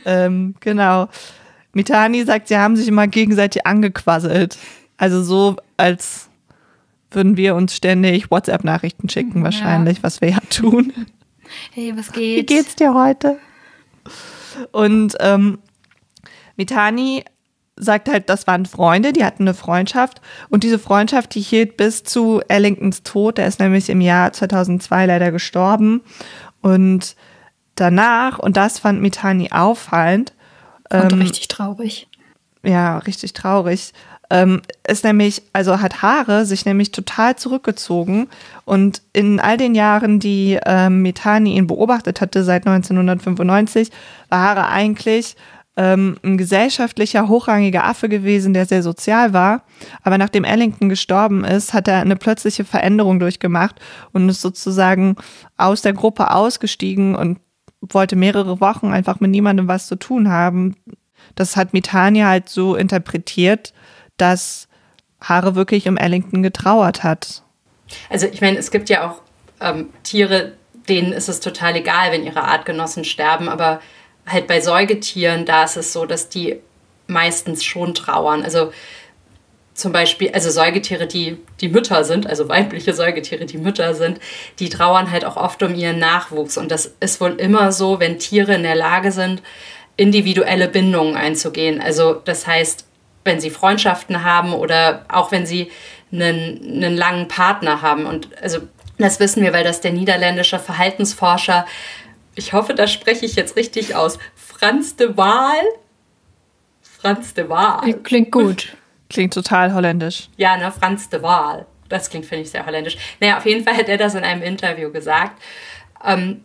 ähm, 0.04 0.54
genau. 0.61 1.08
Mitani 1.72 2.25
sagt, 2.25 2.49
sie 2.49 2.56
haben 2.56 2.76
sich 2.76 2.88
immer 2.88 3.06
gegenseitig 3.06 3.66
angequasselt. 3.66 4.56
Also 4.98 5.22
so, 5.22 5.56
als 5.76 6.28
würden 7.10 7.36
wir 7.36 7.54
uns 7.54 7.74
ständig 7.74 8.30
WhatsApp-Nachrichten 8.30 9.08
schicken, 9.08 9.42
wahrscheinlich, 9.42 9.98
ja. 9.98 10.02
was 10.02 10.20
wir 10.20 10.30
ja 10.30 10.40
tun. 10.50 10.92
Hey, 11.72 11.96
was 11.96 12.12
geht's? 12.12 12.42
Wie 12.42 12.46
geht's 12.46 12.76
dir 12.76 12.92
heute? 12.92 13.38
Und 14.72 15.16
ähm, 15.20 15.58
Mitani 16.56 17.24
sagt 17.76 18.08
halt, 18.08 18.28
das 18.28 18.46
waren 18.46 18.66
Freunde, 18.66 19.12
die 19.12 19.24
hatten 19.24 19.44
eine 19.44 19.54
Freundschaft 19.54 20.20
und 20.48 20.64
diese 20.64 20.80
Freundschaft, 20.80 21.34
die 21.34 21.40
hielt 21.40 21.76
bis 21.76 22.02
zu 22.02 22.42
Ellingtons 22.49 23.04
Tod, 23.04 23.38
der 23.38 23.46
ist 23.46 23.61
nämlich 23.61 23.88
im 23.88 24.00
Jahr 24.00 24.32
2002 24.32 25.06
leider 25.06 25.30
gestorben 25.30 26.02
und 26.61 27.14
danach, 27.76 28.38
und 28.38 28.56
das 28.56 28.80
fand 28.80 29.00
Mitani 29.00 29.52
auffallend. 29.52 30.32
Und 30.90 31.12
ähm, 31.12 31.20
richtig 31.20 31.49
traurig. 31.49 32.08
Ja, 32.64 32.99
richtig 32.99 33.32
traurig 33.32 33.92
ähm, 34.30 34.61
ist 34.87 35.04
nämlich, 35.04 35.42
also 35.52 35.80
hat 35.80 36.02
Haare 36.02 36.44
sich 36.44 36.66
nämlich 36.66 36.92
total 36.92 37.37
zurückgezogen 37.37 38.28
und 38.64 39.02
in 39.12 39.40
all 39.40 39.56
den 39.56 39.75
Jahren, 39.75 40.20
die 40.20 40.58
ähm, 40.66 41.02
Methani 41.02 41.56
ihn 41.56 41.66
beobachtet 41.66 42.20
hatte, 42.20 42.44
seit 42.44 42.66
1995, 42.66 43.90
war 44.28 44.40
Haare 44.40 44.68
eigentlich 44.68 45.37
ähm, 45.78 46.16
ein 46.25 46.37
gesellschaftlicher, 46.37 47.28
hochrangiger 47.28 47.85
Affe 47.85 48.08
gewesen, 48.08 48.52
der 48.52 48.66
sehr 48.66 48.82
sozial 48.82 49.32
war. 49.32 49.62
Aber 50.02 50.18
nachdem 50.18 50.44
Ellington 50.44 50.88
gestorben 50.88 51.44
ist, 51.44 51.73
hat 51.73 51.88
er 51.88 52.00
eine 52.00 52.16
plötzliche 52.16 52.64
Veränderung 52.64 53.20
durchgemacht 53.20 53.76
und 54.12 54.28
ist 54.28 54.40
sozusagen 54.40 55.16
aus 55.56 55.80
der 55.80 55.92
Gruppe 55.92 56.32
ausgestiegen 56.32 57.14
und 57.14 57.38
wollte 57.80 58.16
mehrere 58.16 58.61
Wochen 58.61 58.88
einfach 58.88 59.20
mit 59.20 59.30
niemandem 59.30 59.68
was 59.68 59.87
zu 59.87 59.94
tun 59.94 60.28
haben. 60.28 60.75
Das 61.37 61.56
hat 61.56 61.73
Mitania 61.73 62.26
halt 62.26 62.49
so 62.49 62.75
interpretiert, 62.75 63.73
dass 64.18 64.68
Haare 65.20 65.54
wirklich 65.54 65.88
um 65.88 65.96
Ellington 65.96 66.42
getrauert 66.42 67.02
hat. 67.02 67.42
Also 68.10 68.26
ich 68.26 68.40
meine, 68.40 68.58
es 68.58 68.70
gibt 68.70 68.88
ja 68.88 69.10
auch 69.10 69.22
ähm, 69.60 69.90
Tiere, 70.02 70.52
denen 70.88 71.12
ist 71.12 71.28
es 71.28 71.40
total 71.40 71.76
egal, 71.76 72.12
wenn 72.12 72.25
ihre 72.25 72.42
Artgenossen 72.44 73.04
sterben, 73.04 73.48
aber 73.48 73.80
halt 74.26 74.46
bei 74.46 74.60
Säugetieren, 74.60 75.44
da 75.44 75.64
ist 75.64 75.76
es 75.76 75.92
so, 75.92 76.06
dass 76.06 76.28
die 76.28 76.60
meistens 77.06 77.64
schon 77.64 77.94
trauern. 77.94 78.42
Also 78.42 78.72
zum 79.75 79.92
Beispiel, 79.92 80.30
also 80.32 80.50
Säugetiere, 80.50 81.06
die 81.06 81.38
die 81.60 81.68
Mütter 81.68 82.04
sind, 82.04 82.26
also 82.26 82.48
weibliche 82.48 82.92
Säugetiere, 82.92 83.46
die 83.46 83.58
Mütter 83.58 83.94
sind, 83.94 84.18
die 84.58 84.68
trauern 84.68 85.10
halt 85.10 85.25
auch 85.25 85.37
oft 85.37 85.62
um 85.62 85.75
ihren 85.75 85.98
Nachwuchs. 85.98 86.58
Und 86.58 86.70
das 86.70 86.94
ist 87.00 87.20
wohl 87.20 87.34
immer 87.40 87.72
so, 87.72 88.00
wenn 88.00 88.18
Tiere 88.18 88.54
in 88.54 88.64
der 88.64 88.75
Lage 88.75 89.12
sind, 89.12 89.42
individuelle 89.96 90.68
Bindungen 90.68 91.16
einzugehen. 91.16 91.80
Also 91.80 92.14
das 92.14 92.46
heißt, 92.46 92.88
wenn 93.25 93.40
sie 93.40 93.50
Freundschaften 93.50 94.25
haben 94.25 94.52
oder 94.52 95.04
auch 95.08 95.32
wenn 95.32 95.46
sie 95.46 95.70
einen, 96.12 96.82
einen 96.82 96.96
langen 96.96 97.28
Partner 97.28 97.82
haben. 97.82 98.06
Und 98.06 98.28
also 98.42 98.60
das 98.98 99.20
wissen 99.20 99.42
wir, 99.42 99.52
weil 99.52 99.64
das 99.64 99.80
der 99.80 99.92
niederländische 99.92 100.58
Verhaltensforscher, 100.58 101.66
ich 102.34 102.52
hoffe, 102.52 102.75
das 102.75 102.92
spreche 102.92 103.26
ich 103.26 103.34
jetzt 103.34 103.56
richtig 103.56 103.94
aus, 103.94 104.18
Franz 104.34 104.96
de 104.96 105.16
Waal. 105.16 105.60
Franz 106.82 107.34
de 107.34 107.48
Waal. 107.48 107.94
Klingt 108.02 108.32
gut. 108.32 108.76
Klingt 109.10 109.34
total 109.34 109.75
holländisch. 109.75 110.28
Ja, 110.37 110.56
ne, 110.56 110.70
Franz 110.70 111.08
de 111.08 111.22
Waal. 111.22 111.66
Das 111.88 112.10
klingt, 112.10 112.26
finde 112.26 112.42
ich, 112.42 112.50
sehr 112.50 112.66
holländisch. 112.66 112.96
Naja, 113.20 113.38
auf 113.38 113.46
jeden 113.46 113.64
Fall 113.64 113.76
hat 113.76 113.88
er 113.88 113.96
das 113.96 114.14
in 114.14 114.25
einem 114.25 114.42
Interview 114.42 114.90
gesagt, 114.90 115.40
ähm, 116.04 116.44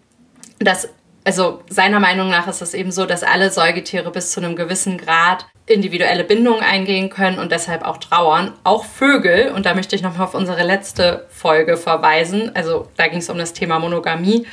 dass 0.60 0.90
Also 1.26 1.64
seiner 1.70 2.00
Meinung 2.00 2.30
nach 2.30 2.48
ist 2.48 2.62
es 2.62 2.74
eben 2.74 2.92
so, 2.92 3.06
dass 3.06 3.24
alle 3.24 3.50
Säugetiere 3.50 4.12
bis 4.12 4.32
zu 4.32 4.42
einem 4.42 4.56
gewissen 4.56 4.98
Grad 4.98 5.46
individuelle 5.66 6.26
Bindungen 6.26 6.62
eingehen 6.62 7.10
können 7.10 7.40
und 7.40 7.52
deshalb 7.52 7.84
auch 7.84 7.98
trauern. 7.98 8.52
Auch 8.64 8.84
Vögel, 8.84 9.52
und 9.52 9.66
da 9.66 9.74
möchte 9.74 9.96
ich 9.96 10.02
nochmal 10.02 10.28
auf 10.28 10.36
unsere 10.36 10.64
letzte 10.64 11.26
Folge 11.30 11.78
verweisen, 11.78 12.54
also 12.56 12.90
da 12.98 13.08
ging 13.08 13.20
es 13.20 13.30
um 13.30 13.38
das 13.38 13.54
Thema 13.54 13.80
Monogamie. 13.80 14.46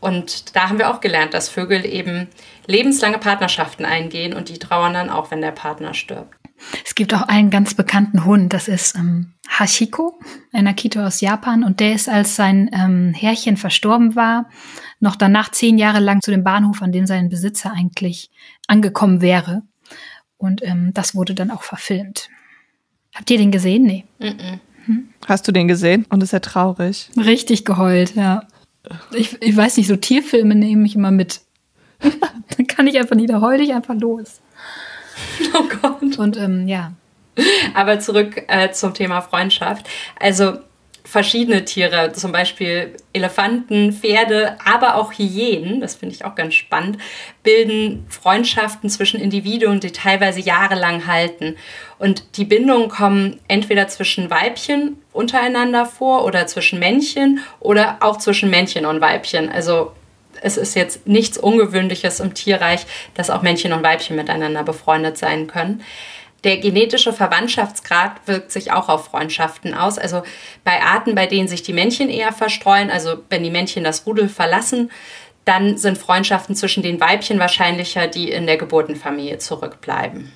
Und 0.00 0.54
da 0.54 0.68
haben 0.68 0.78
wir 0.78 0.90
auch 0.90 1.00
gelernt, 1.00 1.34
dass 1.34 1.48
Vögel 1.48 1.84
eben 1.84 2.28
lebenslange 2.66 3.18
Partnerschaften 3.18 3.84
eingehen 3.84 4.32
und 4.32 4.48
die 4.48 4.58
trauern 4.58 4.94
dann 4.94 5.10
auch, 5.10 5.30
wenn 5.30 5.40
der 5.40 5.50
Partner 5.50 5.92
stirbt. 5.92 6.34
Es 6.84 6.94
gibt 6.94 7.14
auch 7.14 7.22
einen 7.22 7.50
ganz 7.50 7.74
bekannten 7.74 8.24
Hund, 8.24 8.52
das 8.52 8.68
ist 8.68 8.96
ähm, 8.96 9.32
Hashiko, 9.48 10.18
ein 10.52 10.66
Akito 10.66 11.00
aus 11.00 11.20
Japan. 11.20 11.64
Und 11.64 11.80
der 11.80 11.94
ist, 11.94 12.08
als 12.08 12.36
sein 12.36 12.70
ähm, 12.72 13.14
Herrchen 13.14 13.56
verstorben 13.56 14.16
war, 14.16 14.48
noch 15.00 15.16
danach 15.16 15.50
zehn 15.50 15.78
Jahre 15.78 16.00
lang 16.00 16.20
zu 16.22 16.30
dem 16.30 16.44
Bahnhof, 16.44 16.82
an 16.82 16.92
dem 16.92 17.06
sein 17.06 17.28
Besitzer 17.28 17.72
eigentlich 17.72 18.30
angekommen 18.66 19.20
wäre. 19.20 19.62
Und 20.36 20.62
ähm, 20.64 20.92
das 20.94 21.14
wurde 21.14 21.34
dann 21.34 21.50
auch 21.50 21.62
verfilmt. 21.62 22.28
Habt 23.14 23.30
ihr 23.30 23.38
den 23.38 23.50
gesehen? 23.50 23.84
Nee. 23.84 24.04
Mm 24.18 24.24
-mm. 24.24 24.58
Hm? 24.86 25.08
Hast 25.26 25.46
du 25.46 25.52
den 25.52 25.68
gesehen? 25.68 26.06
Und 26.08 26.22
ist 26.22 26.32
er 26.32 26.40
traurig? 26.40 27.10
Richtig 27.16 27.64
geheult, 27.64 28.14
ja. 28.14 28.44
Ich, 29.12 29.40
ich 29.42 29.56
weiß 29.56 29.76
nicht, 29.76 29.86
so 29.86 29.96
Tierfilme 29.96 30.54
nehme 30.54 30.86
ich 30.86 30.94
immer 30.94 31.10
mit. 31.10 31.40
dann 32.00 32.66
kann 32.66 32.86
ich 32.86 32.98
einfach 32.98 33.16
nicht, 33.16 33.30
da 33.30 33.40
heul 33.40 33.60
ich 33.60 33.74
einfach 33.74 33.94
los. 33.94 34.40
Oh 35.52 35.64
Gott. 35.82 36.16
Und 36.18 36.36
ähm, 36.36 36.68
ja. 36.68 36.92
Aber 37.74 37.98
zurück 37.98 38.44
äh, 38.46 38.70
zum 38.70 38.94
Thema 38.94 39.20
Freundschaft. 39.20 39.88
Also 40.18 40.58
verschiedene 41.08 41.64
Tiere, 41.64 42.12
zum 42.12 42.32
Beispiel 42.32 42.94
Elefanten, 43.14 43.94
Pferde, 43.94 44.58
aber 44.62 44.96
auch 44.96 45.12
Hyänen, 45.12 45.80
das 45.80 45.94
finde 45.94 46.14
ich 46.14 46.26
auch 46.26 46.34
ganz 46.34 46.52
spannend, 46.52 46.98
bilden 47.42 48.04
Freundschaften 48.10 48.90
zwischen 48.90 49.18
Individuen, 49.18 49.80
die 49.80 49.90
teilweise 49.90 50.40
jahrelang 50.40 51.06
halten. 51.06 51.56
Und 51.98 52.36
die 52.36 52.44
Bindungen 52.44 52.90
kommen 52.90 53.40
entweder 53.48 53.88
zwischen 53.88 54.28
Weibchen 54.28 54.98
untereinander 55.12 55.86
vor 55.86 56.26
oder 56.26 56.46
zwischen 56.46 56.78
Männchen 56.78 57.40
oder 57.58 57.96
auch 58.00 58.18
zwischen 58.18 58.50
Männchen 58.50 58.84
und 58.84 59.00
Weibchen. 59.00 59.48
Also 59.48 59.92
es 60.42 60.58
ist 60.58 60.76
jetzt 60.76 61.06
nichts 61.06 61.38
Ungewöhnliches 61.38 62.20
im 62.20 62.34
Tierreich, 62.34 62.84
dass 63.14 63.30
auch 63.30 63.40
Männchen 63.40 63.72
und 63.72 63.82
Weibchen 63.82 64.14
miteinander 64.14 64.62
befreundet 64.62 65.16
sein 65.16 65.46
können. 65.46 65.82
Der 66.44 66.58
genetische 66.58 67.12
Verwandtschaftsgrad 67.12 68.26
wirkt 68.26 68.52
sich 68.52 68.70
auch 68.70 68.88
auf 68.88 69.06
Freundschaften 69.06 69.74
aus. 69.74 69.98
Also 69.98 70.22
bei 70.62 70.82
Arten, 70.82 71.14
bei 71.14 71.26
denen 71.26 71.48
sich 71.48 71.62
die 71.62 71.72
Männchen 71.72 72.10
eher 72.10 72.32
verstreuen, 72.32 72.90
also 72.90 73.16
wenn 73.28 73.42
die 73.42 73.50
Männchen 73.50 73.82
das 73.82 74.06
Rudel 74.06 74.28
verlassen, 74.28 74.90
dann 75.44 75.78
sind 75.78 75.98
Freundschaften 75.98 76.54
zwischen 76.54 76.82
den 76.82 77.00
Weibchen 77.00 77.38
wahrscheinlicher, 77.38 78.06
die 78.06 78.30
in 78.30 78.46
der 78.46 78.58
Geburtenfamilie 78.58 79.38
zurückbleiben. 79.38 80.30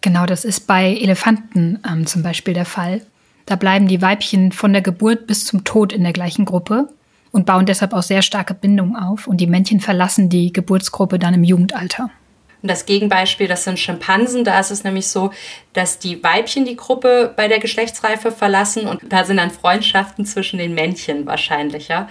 Genau, 0.00 0.26
das 0.26 0.44
ist 0.44 0.66
bei 0.66 0.94
Elefanten 0.94 1.80
ähm, 1.86 2.06
zum 2.06 2.22
Beispiel 2.22 2.54
der 2.54 2.64
Fall. 2.64 3.02
Da 3.44 3.56
bleiben 3.56 3.86
die 3.86 4.02
Weibchen 4.02 4.52
von 4.52 4.72
der 4.72 4.82
Geburt 4.82 5.26
bis 5.26 5.44
zum 5.44 5.64
Tod 5.64 5.92
in 5.92 6.02
der 6.02 6.12
gleichen 6.12 6.44
Gruppe 6.44 6.88
und 7.30 7.46
bauen 7.46 7.66
deshalb 7.66 7.92
auch 7.92 8.02
sehr 8.02 8.22
starke 8.22 8.54
Bindungen 8.54 8.96
auf. 8.96 9.26
Und 9.26 9.40
die 9.40 9.46
Männchen 9.46 9.80
verlassen 9.80 10.28
die 10.28 10.52
Geburtsgruppe 10.52 11.18
dann 11.18 11.34
im 11.34 11.44
Jugendalter. 11.44 12.10
Und 12.62 12.70
das 12.70 12.86
Gegenbeispiel, 12.86 13.48
das 13.48 13.64
sind 13.64 13.78
Schimpansen. 13.78 14.44
Da 14.44 14.58
ist 14.58 14.70
es 14.70 14.84
nämlich 14.84 15.08
so, 15.08 15.30
dass 15.72 15.98
die 15.98 16.22
Weibchen 16.22 16.64
die 16.64 16.76
Gruppe 16.76 17.32
bei 17.36 17.48
der 17.48 17.58
Geschlechtsreife 17.58 18.32
verlassen 18.32 18.86
und 18.86 19.00
da 19.08 19.24
sind 19.24 19.36
dann 19.36 19.50
Freundschaften 19.50 20.24
zwischen 20.24 20.58
den 20.58 20.74
Männchen 20.74 21.26
wahrscheinlicher. 21.26 22.08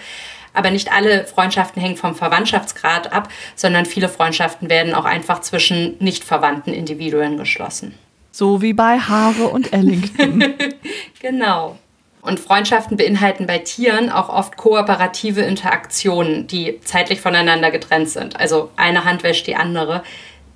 Aber 0.54 0.72
nicht 0.72 0.92
alle 0.92 1.25
Freundschaften 1.25 1.82
hängen 1.82 1.98
vom 1.98 2.16
Verwandtschaftsgrad 2.16 3.12
ab, 3.12 3.28
sondern 3.56 3.86
viele 3.86 4.08
Freundschaften 4.08 4.70
werden 4.70 4.94
auch 4.94 5.04
einfach 5.04 5.42
zwischen 5.42 5.96
nicht 6.00 6.24
verwandten 6.24 6.74
Individuen 6.74 7.38
geschlossen. 7.38 7.94
So 8.32 8.62
wie 8.62 8.74
bei 8.74 9.00
Haare 9.00 9.48
und 9.48 9.74
Ellington. 9.74 10.56
genau. 11.22 11.78
Und 12.22 12.40
Freundschaften 12.40 12.98
beinhalten 12.98 13.46
bei 13.46 13.60
Tieren 13.60 14.10
auch 14.10 14.30
oft 14.30 14.58
kooperative 14.58 15.42
Interaktionen, 15.42 16.48
die 16.48 16.80
zeitlich 16.84 17.22
voneinander 17.22 17.70
getrennt 17.70 18.10
sind. 18.10 18.40
Also 18.40 18.72
eine 18.78 19.06
Hand 19.06 19.22
wäscht 19.24 19.46
die 19.46 19.56
andere 19.56 20.04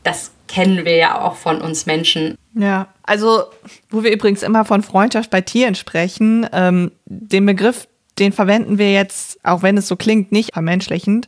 das 0.10 0.32
kennen 0.48 0.86
wir 0.86 0.96
ja 0.96 1.22
auch 1.22 1.36
von 1.36 1.62
uns 1.62 1.86
Menschen. 1.86 2.36
Ja, 2.56 2.88
also 3.04 3.44
wo 3.90 4.04
wir 4.04 4.12
übrigens 4.12 4.42
immer 4.42 4.66
von 4.66 4.82
Freundschaft 4.82 5.30
bei 5.30 5.42
Tieren 5.42 5.76
sprechen, 5.76 6.48
ähm, 6.52 6.92
den 7.06 7.46
Begriff, 7.46 7.88
den 8.18 8.32
verwenden 8.32 8.80
wir 8.80 8.92
jetzt, 8.92 9.40
auch 9.46 9.62
wenn 9.62 9.78
es 9.78 9.88
so 9.88 9.96
klingt, 9.96 10.32
nicht 10.32 10.54
vermenschlichend, 10.54 11.28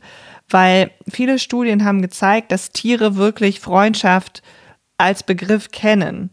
weil 0.49 0.89
viele 1.07 1.37
Studien 1.37 1.85
haben 1.85 2.01
gezeigt, 2.01 2.51
dass 2.51 2.71
Tiere 2.71 3.15
wirklich 3.15 3.59
Freundschaft 3.59 4.41
als 4.97 5.21
Begriff 5.23 5.69
kennen 5.71 6.31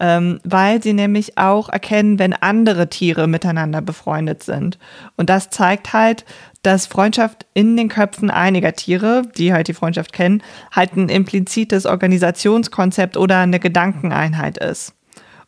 ähm, 0.00 0.40
weil 0.44 0.82
sie 0.82 0.94
nämlich 0.94 1.36
auch 1.36 1.68
erkennen, 1.68 2.18
wenn 2.18 2.32
andere 2.32 2.88
Tiere 2.88 3.28
miteinander 3.28 3.82
befreundet 3.82 4.42
sind. 4.42 4.78
Und 5.16 5.28
das 5.28 5.50
zeigt 5.50 5.92
halt, 5.92 6.24
dass 6.62 6.86
Freundschaft 6.86 7.46
in 7.54 7.76
den 7.76 7.88
Köpfen 7.88 8.30
einiger 8.30 8.72
Tiere, 8.74 9.22
die 9.36 9.52
halt 9.52 9.68
die 9.68 9.74
Freundschaft 9.74 10.12
kennen, 10.12 10.42
halt 10.72 10.96
ein 10.96 11.08
implizites 11.08 11.86
Organisationskonzept 11.86 13.16
oder 13.16 13.38
eine 13.38 13.60
Gedankeneinheit 13.60 14.58
ist. 14.58 14.94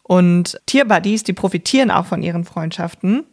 Und 0.02 0.60
Tierbuddies, 0.66 1.22
die 1.22 1.32
profitieren 1.32 1.90
auch 1.90 2.06
von 2.06 2.22
ihren 2.22 2.44
Freundschaften. 2.44 3.24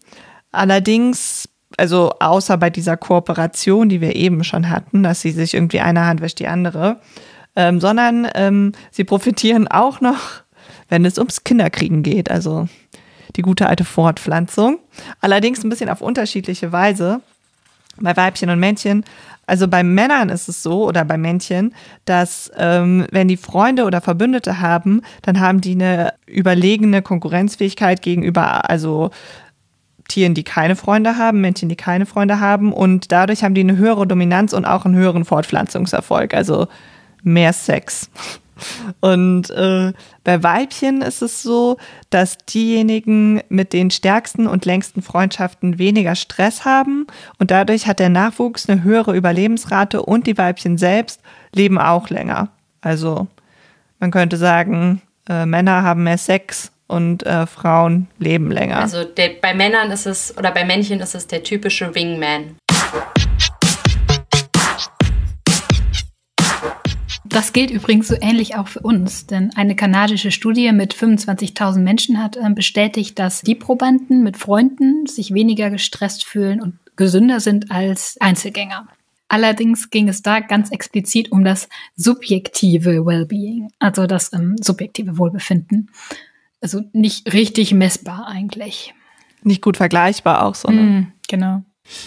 Allerdings, 0.52 1.50
also 1.78 2.12
außer 2.20 2.58
bei 2.58 2.70
dieser 2.70 2.98
Kooperation, 2.98 3.90
die 3.90 4.02
wir 4.02 4.16
eben 4.16 4.44
schon 4.44 4.70
hatten, 4.70 5.04
dass 5.04 5.22
sie 5.22 5.32
sich 5.32 5.54
irgendwie 5.54 5.80
eine 5.80 6.06
Hand 6.06 6.22
wäscht 6.22 6.40
die 6.40 6.48
andere, 6.48 7.00
ähm, 7.56 7.80
sondern 7.80 8.28
ähm, 8.36 8.74
sie 8.92 9.04
profitieren 9.04 9.68
auch 9.68 10.02
noch 10.02 10.44
wenn 10.90 11.06
es 11.06 11.18
ums 11.18 11.44
Kinderkriegen 11.44 12.04
geht. 12.04 12.30
Also 12.30 12.68
die 13.36 13.42
gute 13.42 13.68
alte 13.68 13.86
Fortpflanzung. 13.86 14.80
Allerdings 15.22 15.64
ein 15.64 15.70
bisschen 15.70 15.90
auf 15.90 16.02
unterschiedliche 16.02 16.72
Weise. 16.72 17.22
Bei 18.02 18.16
Weibchen 18.16 18.50
und 18.50 18.60
Männchen. 18.60 19.04
Also 19.46 19.68
bei 19.68 19.84
Männern 19.84 20.30
ist 20.30 20.48
es 20.48 20.62
so 20.62 20.88
oder 20.88 21.04
bei 21.06 21.18
Männchen, 21.18 21.74
dass 22.06 22.52
ähm, 22.56 23.08
wenn 23.12 23.28
die 23.28 23.38
Freunde 23.38 23.86
oder 23.86 24.00
Verbündete 24.00 24.62
haben, 24.62 25.02
dann 25.24 25.40
haben 25.40 25.60
die 25.60 25.72
eine 25.72 26.14
überlegene 26.28 27.02
Konkurrenzfähigkeit 27.02 28.02
gegenüber, 28.02 28.70
also 28.70 29.10
Tieren, 30.08 30.34
die 30.34 30.44
keine 30.44 30.76
Freunde 30.76 31.18
haben, 31.18 31.42
Männchen, 31.42 31.70
die 31.70 31.76
keine 31.76 32.06
Freunde 32.06 32.40
haben 32.40 32.74
und 32.74 33.12
dadurch 33.12 33.44
haben 33.44 33.56
die 33.56 33.62
eine 33.62 33.78
höhere 33.78 34.06
Dominanz 34.06 34.54
und 34.54 34.66
auch 34.66 34.86
einen 34.86 34.96
höheren 34.96 35.26
Fortpflanzungserfolg, 35.26 36.34
also 36.34 36.68
mehr 37.24 37.54
Sex. 37.54 38.10
Und 39.00 39.50
äh, 39.50 39.94
bei 40.24 40.44
Weibchen 40.44 41.02
ist 41.02 41.22
es 41.22 41.42
so, 41.44 41.78
dass 42.10 42.38
diejenigen 42.38 43.42
mit 43.50 43.74
den 43.74 43.92
stärksten 43.92 44.48
und 44.48 44.66
längsten 44.66 45.02
Freundschaften 45.02 45.80
weniger 45.80 46.16
Stress 46.16 46.66
haben 46.66 47.08
und 47.38 47.52
dadurch 47.52 47.88
hat 47.88 48.00
der 48.00 48.10
Nachwuchs 48.10 48.70
eine 48.70 48.84
höhere 48.84 49.16
Überlebensrate 49.16 50.02
und 50.02 50.28
die 50.28 50.38
Weibchen 50.38 50.78
selbst 50.78 51.22
leben 51.54 51.78
auch 51.78 52.10
länger. 52.10 52.50
Also 52.82 53.28
man 54.00 54.12
könnte 54.12 54.38
sagen, 54.38 55.02
äh, 55.28 55.46
Männer 55.46 55.84
haben 55.84 56.04
mehr 56.04 56.18
Sex 56.18 56.72
und 56.88 57.26
äh, 57.26 57.46
Frauen 57.46 58.08
leben 58.18 58.52
länger. 58.52 58.80
Also 58.80 59.04
der, 59.04 59.32
bei 59.42 59.54
Männern 59.54 59.92
ist 59.92 60.08
es 60.08 60.36
oder 60.38 60.52
bei 60.52 60.66
Männchen 60.66 61.00
ist 61.00 61.16
es 61.16 61.28
der 61.28 61.44
typische 61.44 61.94
Wingman. 61.94 62.56
Das 67.30 67.54
gilt 67.54 67.70
übrigens 67.70 68.08
so 68.08 68.16
ähnlich 68.20 68.56
auch 68.56 68.68
für 68.68 68.80
uns, 68.80 69.28
denn 69.28 69.52
eine 69.56 69.76
kanadische 69.76 70.32
Studie 70.32 70.72
mit 70.72 70.96
25.000 70.96 71.80
Menschen 71.80 72.22
hat 72.22 72.38
äh, 72.38 72.50
bestätigt, 72.50 73.20
dass 73.20 73.42
die 73.42 73.56
Probanden 73.56 74.24
mit 74.24 74.36
Freunden 74.36 75.06
sich 75.06 75.34
weniger 75.34 75.70
gestresst 75.70 76.26
fühlen 76.26 76.60
und 76.60 76.80
gesünder 76.96 77.40
sind 77.40 77.72
als 77.72 78.18
Einzelgänger. 78.20 78.88
Allerdings 79.28 79.92
ging 79.92 80.10
es 80.10 80.24
da 80.24 80.40
ganz 80.40 80.72
explizit 80.72 81.32
um 81.32 81.44
das 81.46 81.70
subjektive 81.96 83.06
Wellbeing, 83.06 83.70
also 83.78 84.08
das 84.08 84.34
ähm, 84.34 84.56
subjektive 84.60 85.20
Wohlbefinden. 85.20 85.92
Also 86.62 86.82
nicht 86.94 87.32
richtig 87.32 87.74
messbar 87.74 88.28
eigentlich. 88.28 88.96
Nicht 89.44 89.62
gut 89.62 89.78
vergleichbar 89.78 90.44
auch 90.44 90.56
so. 90.56 90.70
Ne? 90.70 90.82
Mm, 90.82 91.14
genau. 91.28 91.64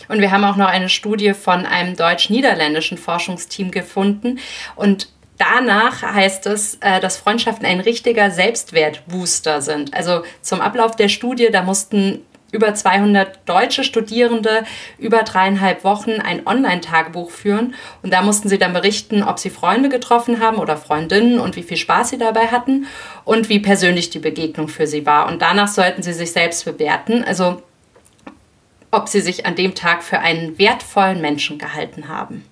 Und 0.09 0.21
wir 0.21 0.31
haben 0.31 0.45
auch 0.45 0.57
noch 0.57 0.69
eine 0.69 0.89
Studie 0.89 1.35
von 1.35 1.67
einem 1.67 1.97
deutsch-niederländischen 1.97 2.99
Forschungsteam 2.99 3.71
gefunden. 3.71 4.39
Und 4.77 5.09
danach 5.39 6.03
heißt 6.03 6.47
es, 6.47 6.77
äh, 6.81 7.01
dass 7.01 7.17
Freundschaften 7.17 7.67
ein 7.67 7.81
richtiger 7.81 8.31
Selbstwertbooster 8.31 9.61
sind. 9.63 9.95
Also 9.95 10.23
zum 10.41 10.61
Ablauf 10.61 10.97
der 10.97 11.09
Studie, 11.09 11.49
da 11.51 11.63
mussten 11.63 12.25
über 12.53 12.75
200 12.75 13.41
deutsche 13.47 13.83
Studierende 13.83 14.65
über 14.99 15.23
dreieinhalb 15.23 15.85
Wochen 15.85 16.21
ein 16.21 16.47
Online-Tagebuch 16.47 17.31
führen. 17.31 17.75
Und 18.03 18.13
da 18.13 18.23
mussten 18.23 18.49
sie 18.49 18.59
dann 18.59 18.75
berichten, 18.75 19.23
ob 19.23 19.39
sie 19.39 19.51
Freunde 19.51 19.89
getroffen 19.89 20.39
haben 20.39 20.59
oder 20.59 20.77
Freundinnen 20.77 21.41
und 21.41 21.57
wie 21.57 21.63
viel 21.63 21.79
Spaß 21.79 22.11
sie 22.11 22.19
dabei 22.19 22.49
hatten 22.49 22.87
und 23.25 23.49
wie 23.49 23.59
persönlich 23.59 24.11
die 24.11 24.19
Begegnung 24.19 24.69
für 24.69 24.87
sie 24.87 25.07
war. 25.07 25.29
Und 25.29 25.41
danach 25.41 25.69
sollten 25.69 26.03
sie 26.03 26.13
sich 26.13 26.33
selbst 26.33 26.65
bewerten. 26.67 27.25
Also 27.25 27.63
ob 28.93 29.09
sie 29.09 29.21
sich 29.21 29.47
an 29.47 29.57
dem 29.57 29.75
Tag 29.75 30.05
für 30.05 30.21
einen 30.21 30.59
wertvollen 30.59 31.21
Menschen 31.21 31.59
gehalten 31.59 32.09
haben. 32.09 32.45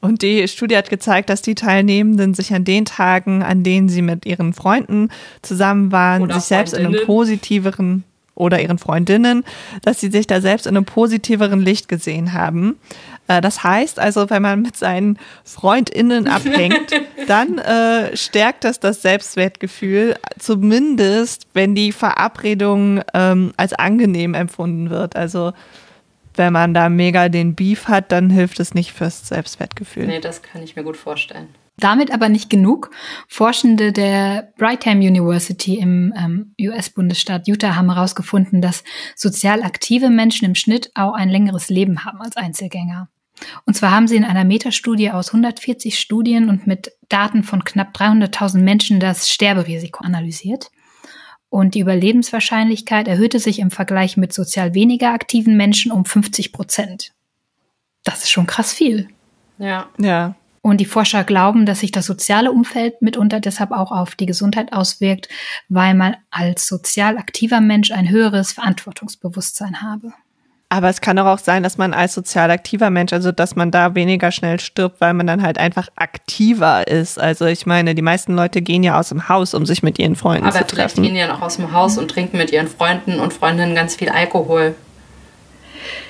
Und 0.00 0.22
die 0.22 0.46
Studie 0.46 0.76
hat 0.76 0.90
gezeigt, 0.90 1.28
dass 1.28 1.42
die 1.42 1.54
Teilnehmenden 1.54 2.34
sich 2.34 2.54
an 2.54 2.64
den 2.64 2.84
Tagen, 2.84 3.42
an 3.42 3.64
denen 3.64 3.88
sie 3.88 4.02
mit 4.02 4.26
ihren 4.26 4.52
Freunden 4.52 5.10
zusammen 5.42 5.90
waren, 5.90 6.22
Oder 6.22 6.34
sich 6.34 6.44
selbst 6.44 6.72
in 6.72 6.86
einem 6.86 7.04
positiveren 7.04 8.04
oder 8.38 8.60
ihren 8.60 8.78
Freundinnen, 8.78 9.44
dass 9.82 10.00
sie 10.00 10.10
sich 10.10 10.26
da 10.26 10.40
selbst 10.40 10.66
in 10.66 10.76
einem 10.76 10.84
positiveren 10.86 11.60
Licht 11.60 11.88
gesehen 11.88 12.32
haben. 12.32 12.78
Äh, 13.26 13.40
Das 13.40 13.62
heißt 13.62 13.98
also, 13.98 14.30
wenn 14.30 14.42
man 14.42 14.62
mit 14.62 14.76
seinen 14.76 15.18
FreundInnen 15.44 16.28
abhängt, 16.28 16.92
dann 17.26 17.58
äh, 17.58 18.16
stärkt 18.16 18.64
das 18.64 18.80
das 18.80 19.02
Selbstwertgefühl, 19.02 20.16
zumindest 20.38 21.46
wenn 21.54 21.74
die 21.74 21.92
Verabredung 21.92 23.02
ähm, 23.14 23.52
als 23.56 23.72
angenehm 23.72 24.34
empfunden 24.34 24.90
wird. 24.90 25.16
Also 25.16 25.52
wenn 26.34 26.52
man 26.52 26.72
da 26.72 26.88
mega 26.88 27.28
den 27.28 27.54
Beef 27.56 27.88
hat, 27.88 28.12
dann 28.12 28.30
hilft 28.30 28.60
es 28.60 28.72
nicht 28.72 28.92
fürs 28.92 29.26
Selbstwertgefühl. 29.26 30.06
Nee, 30.06 30.20
das 30.20 30.42
kann 30.42 30.62
ich 30.62 30.76
mir 30.76 30.84
gut 30.84 30.96
vorstellen. 30.96 31.48
Damit 31.80 32.12
aber 32.12 32.28
nicht 32.28 32.50
genug. 32.50 32.90
Forschende 33.28 33.92
der 33.92 34.52
Brigham 34.58 34.98
University 34.98 35.76
im 35.78 36.12
ähm, 36.16 36.54
US-Bundesstaat 36.60 37.46
Utah 37.46 37.76
haben 37.76 37.92
herausgefunden, 37.92 38.60
dass 38.60 38.82
sozial 39.14 39.62
aktive 39.62 40.10
Menschen 40.10 40.44
im 40.44 40.54
Schnitt 40.56 40.90
auch 40.94 41.14
ein 41.14 41.28
längeres 41.28 41.68
Leben 41.68 42.04
haben 42.04 42.20
als 42.20 42.36
Einzelgänger. 42.36 43.08
Und 43.64 43.74
zwar 43.74 43.92
haben 43.92 44.08
sie 44.08 44.16
in 44.16 44.24
einer 44.24 44.44
Metastudie 44.44 45.12
aus 45.12 45.28
140 45.28 45.98
Studien 45.98 46.48
und 46.48 46.66
mit 46.66 46.92
Daten 47.08 47.44
von 47.44 47.62
knapp 47.62 47.94
300.000 47.94 48.58
Menschen 48.58 48.98
das 48.98 49.30
Sterberisiko 49.30 50.02
analysiert. 50.04 50.70
Und 51.48 51.74
die 51.74 51.80
Überlebenswahrscheinlichkeit 51.80 53.06
erhöhte 53.08 53.38
sich 53.38 53.60
im 53.60 53.70
Vergleich 53.70 54.16
mit 54.16 54.32
sozial 54.32 54.74
weniger 54.74 55.12
aktiven 55.12 55.56
Menschen 55.56 55.92
um 55.92 56.04
50 56.04 56.52
Prozent. 56.52 57.12
Das 58.04 58.24
ist 58.24 58.30
schon 58.30 58.46
krass 58.46 58.72
viel. 58.72 59.08
Ja. 59.58 59.88
Ja. 59.98 60.34
Und 60.68 60.82
die 60.82 60.84
Forscher 60.84 61.24
glauben, 61.24 61.64
dass 61.64 61.80
sich 61.80 61.92
das 61.92 62.04
soziale 62.04 62.52
Umfeld 62.52 63.00
mitunter 63.00 63.40
deshalb 63.40 63.70
auch 63.72 63.90
auf 63.90 64.14
die 64.16 64.26
Gesundheit 64.26 64.74
auswirkt, 64.74 65.26
weil 65.70 65.94
man 65.94 66.14
als 66.30 66.66
sozial 66.66 67.16
aktiver 67.16 67.62
Mensch 67.62 67.90
ein 67.90 68.10
höheres 68.10 68.52
Verantwortungsbewusstsein 68.52 69.80
habe. 69.80 70.12
Aber 70.68 70.90
es 70.90 71.00
kann 71.00 71.16
doch 71.16 71.24
auch 71.24 71.38
sein, 71.38 71.62
dass 71.62 71.78
man 71.78 71.94
als 71.94 72.12
sozial 72.12 72.50
aktiver 72.50 72.90
Mensch, 72.90 73.14
also 73.14 73.32
dass 73.32 73.56
man 73.56 73.70
da 73.70 73.94
weniger 73.94 74.30
schnell 74.30 74.60
stirbt, 74.60 75.00
weil 75.00 75.14
man 75.14 75.26
dann 75.26 75.40
halt 75.40 75.56
einfach 75.56 75.88
aktiver 75.96 76.86
ist. 76.86 77.18
Also 77.18 77.46
ich 77.46 77.64
meine, 77.64 77.94
die 77.94 78.02
meisten 78.02 78.36
Leute 78.36 78.60
gehen 78.60 78.82
ja 78.82 78.98
aus 79.00 79.08
dem 79.08 79.30
Haus, 79.30 79.54
um 79.54 79.64
sich 79.64 79.82
mit 79.82 79.98
ihren 79.98 80.16
Freunden 80.16 80.44
Aber 80.44 80.52
zu 80.52 80.58
vielleicht 80.58 80.96
treffen. 80.96 81.02
gehen 81.02 81.14
die 81.14 81.20
ja 81.20 81.28
noch 81.28 81.40
aus 81.40 81.56
dem 81.56 81.72
Haus 81.72 81.96
und 81.96 82.10
trinken 82.10 82.36
mit 82.36 82.52
ihren 82.52 82.68
Freunden 82.68 83.20
und 83.20 83.32
Freundinnen 83.32 83.74
ganz 83.74 83.96
viel 83.96 84.10
Alkohol. 84.10 84.74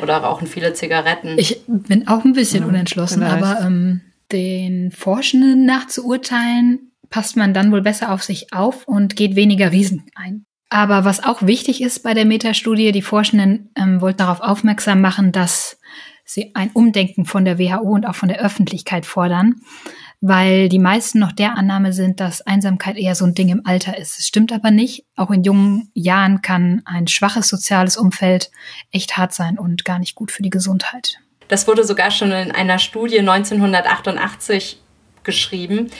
Oder 0.02 0.16
rauchen 0.16 0.48
viele 0.48 0.72
Zigaretten. 0.72 1.36
Ich 1.38 1.60
bin 1.68 2.08
auch 2.08 2.24
ein 2.24 2.32
bisschen 2.32 2.62
Ja, 2.62 2.68
unentschlossen, 2.68 3.22
vielleicht. 3.22 3.44
aber 3.44 3.60
ähm, 3.64 4.00
den 4.32 4.90
Forschenden 4.90 5.64
nach 5.64 5.86
zu 5.86 6.04
urteilen, 6.04 6.92
passt 7.10 7.36
man 7.36 7.54
dann 7.54 7.72
wohl 7.72 7.82
besser 7.82 8.12
auf 8.12 8.22
sich 8.22 8.52
auf 8.52 8.86
und 8.86 9.16
geht 9.16 9.36
weniger 9.36 9.72
Risiken 9.72 10.10
ein. 10.14 10.44
Aber 10.70 11.04
was 11.04 11.24
auch 11.24 11.42
wichtig 11.42 11.80
ist 11.80 12.02
bei 12.02 12.12
der 12.12 12.26
Metastudie, 12.26 12.92
die 12.92 13.02
Forschenden 13.02 13.70
ähm, 13.74 14.00
wollten 14.00 14.18
darauf 14.18 14.40
aufmerksam 14.40 15.00
machen, 15.00 15.32
dass 15.32 15.78
sie 16.24 16.54
ein 16.54 16.70
Umdenken 16.72 17.24
von 17.24 17.46
der 17.46 17.58
WHO 17.58 17.80
und 17.80 18.06
auch 18.06 18.14
von 18.14 18.28
der 18.28 18.40
Öffentlichkeit 18.40 19.06
fordern, 19.06 19.56
weil 20.20 20.68
die 20.68 20.78
meisten 20.78 21.20
noch 21.20 21.32
der 21.32 21.56
Annahme 21.56 21.94
sind, 21.94 22.20
dass 22.20 22.42
Einsamkeit 22.42 22.98
eher 22.98 23.14
so 23.14 23.24
ein 23.24 23.34
Ding 23.34 23.48
im 23.48 23.64
Alter 23.64 23.96
ist. 23.96 24.18
Es 24.18 24.26
stimmt 24.26 24.52
aber 24.52 24.70
nicht. 24.70 25.06
Auch 25.16 25.30
in 25.30 25.42
jungen 25.42 25.90
Jahren 25.94 26.42
kann 26.42 26.82
ein 26.84 27.06
schwaches 27.06 27.48
soziales 27.48 27.96
Umfeld 27.96 28.50
echt 28.90 29.16
hart 29.16 29.32
sein 29.32 29.58
und 29.58 29.86
gar 29.86 29.98
nicht 29.98 30.16
gut 30.16 30.30
für 30.30 30.42
die 30.42 30.50
Gesundheit. 30.50 31.18
Das 31.48 31.66
wurde 31.66 31.84
sogar 31.84 32.10
schon 32.10 32.30
in 32.30 32.52
einer 32.52 32.78
Studie 32.78 33.18
1988 33.18 34.80
geschrieben. 35.24 35.90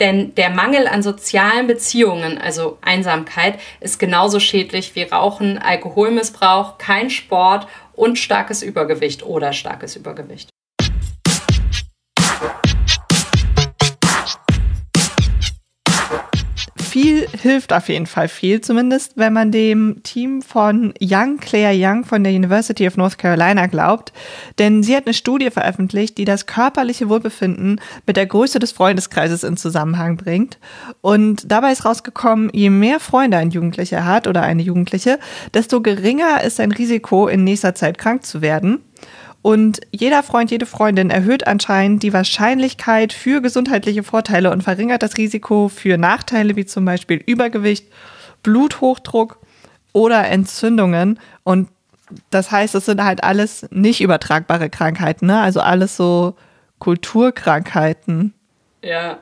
Denn 0.00 0.34
der 0.34 0.50
Mangel 0.50 0.88
an 0.88 1.02
sozialen 1.02 1.66
Beziehungen, 1.68 2.38
also 2.38 2.78
Einsamkeit, 2.80 3.60
ist 3.80 4.00
genauso 4.00 4.40
schädlich 4.40 4.96
wie 4.96 5.04
Rauchen, 5.04 5.58
Alkoholmissbrauch, 5.58 6.78
kein 6.78 7.10
Sport 7.10 7.68
und 7.92 8.18
starkes 8.18 8.62
Übergewicht 8.62 9.22
oder 9.22 9.52
starkes 9.52 9.94
Übergewicht. 9.94 10.53
Viel 16.94 17.26
hilft 17.42 17.72
auf 17.72 17.88
jeden 17.88 18.06
Fall 18.06 18.28
viel, 18.28 18.60
zumindest 18.60 19.14
wenn 19.16 19.32
man 19.32 19.50
dem 19.50 20.04
Team 20.04 20.42
von 20.42 20.94
Young 21.02 21.38
Claire 21.38 21.74
Young 21.74 22.04
von 22.04 22.22
der 22.22 22.32
University 22.32 22.86
of 22.86 22.96
North 22.96 23.18
Carolina 23.18 23.66
glaubt. 23.66 24.12
Denn 24.60 24.84
sie 24.84 24.94
hat 24.94 25.04
eine 25.04 25.12
Studie 25.12 25.50
veröffentlicht, 25.50 26.18
die 26.18 26.24
das 26.24 26.46
körperliche 26.46 27.08
Wohlbefinden 27.08 27.80
mit 28.06 28.16
der 28.16 28.26
Größe 28.26 28.60
des 28.60 28.70
Freundeskreises 28.70 29.42
in 29.42 29.56
Zusammenhang 29.56 30.16
bringt. 30.16 30.58
Und 31.00 31.50
dabei 31.50 31.72
ist 31.72 31.84
rausgekommen, 31.84 32.48
je 32.52 32.70
mehr 32.70 33.00
Freunde 33.00 33.38
ein 33.38 33.50
Jugendlicher 33.50 34.04
hat 34.04 34.28
oder 34.28 34.42
eine 34.42 34.62
Jugendliche, 34.62 35.18
desto 35.52 35.80
geringer 35.80 36.44
ist 36.44 36.58
sein 36.58 36.70
Risiko, 36.70 37.26
in 37.26 37.42
nächster 37.42 37.74
Zeit 37.74 37.98
krank 37.98 38.24
zu 38.24 38.40
werden. 38.40 38.84
Und 39.44 39.82
jeder 39.90 40.22
Freund, 40.22 40.50
jede 40.50 40.64
Freundin 40.64 41.10
erhöht 41.10 41.46
anscheinend 41.46 42.02
die 42.02 42.14
Wahrscheinlichkeit 42.14 43.12
für 43.12 43.42
gesundheitliche 43.42 44.02
Vorteile 44.02 44.50
und 44.50 44.62
verringert 44.62 45.02
das 45.02 45.18
Risiko 45.18 45.68
für 45.68 45.98
Nachteile 45.98 46.56
wie 46.56 46.64
zum 46.64 46.86
Beispiel 46.86 47.22
Übergewicht, 47.26 47.92
Bluthochdruck 48.42 49.38
oder 49.92 50.26
Entzündungen. 50.28 51.20
Und 51.42 51.68
das 52.30 52.52
heißt, 52.52 52.74
es 52.74 52.86
sind 52.86 53.04
halt 53.04 53.22
alles 53.22 53.66
nicht 53.70 54.00
übertragbare 54.00 54.70
Krankheiten, 54.70 55.26
ne? 55.26 55.38
Also 55.40 55.60
alles 55.60 55.94
so 55.94 56.36
Kulturkrankheiten. 56.78 58.32
Ja. 58.82 59.18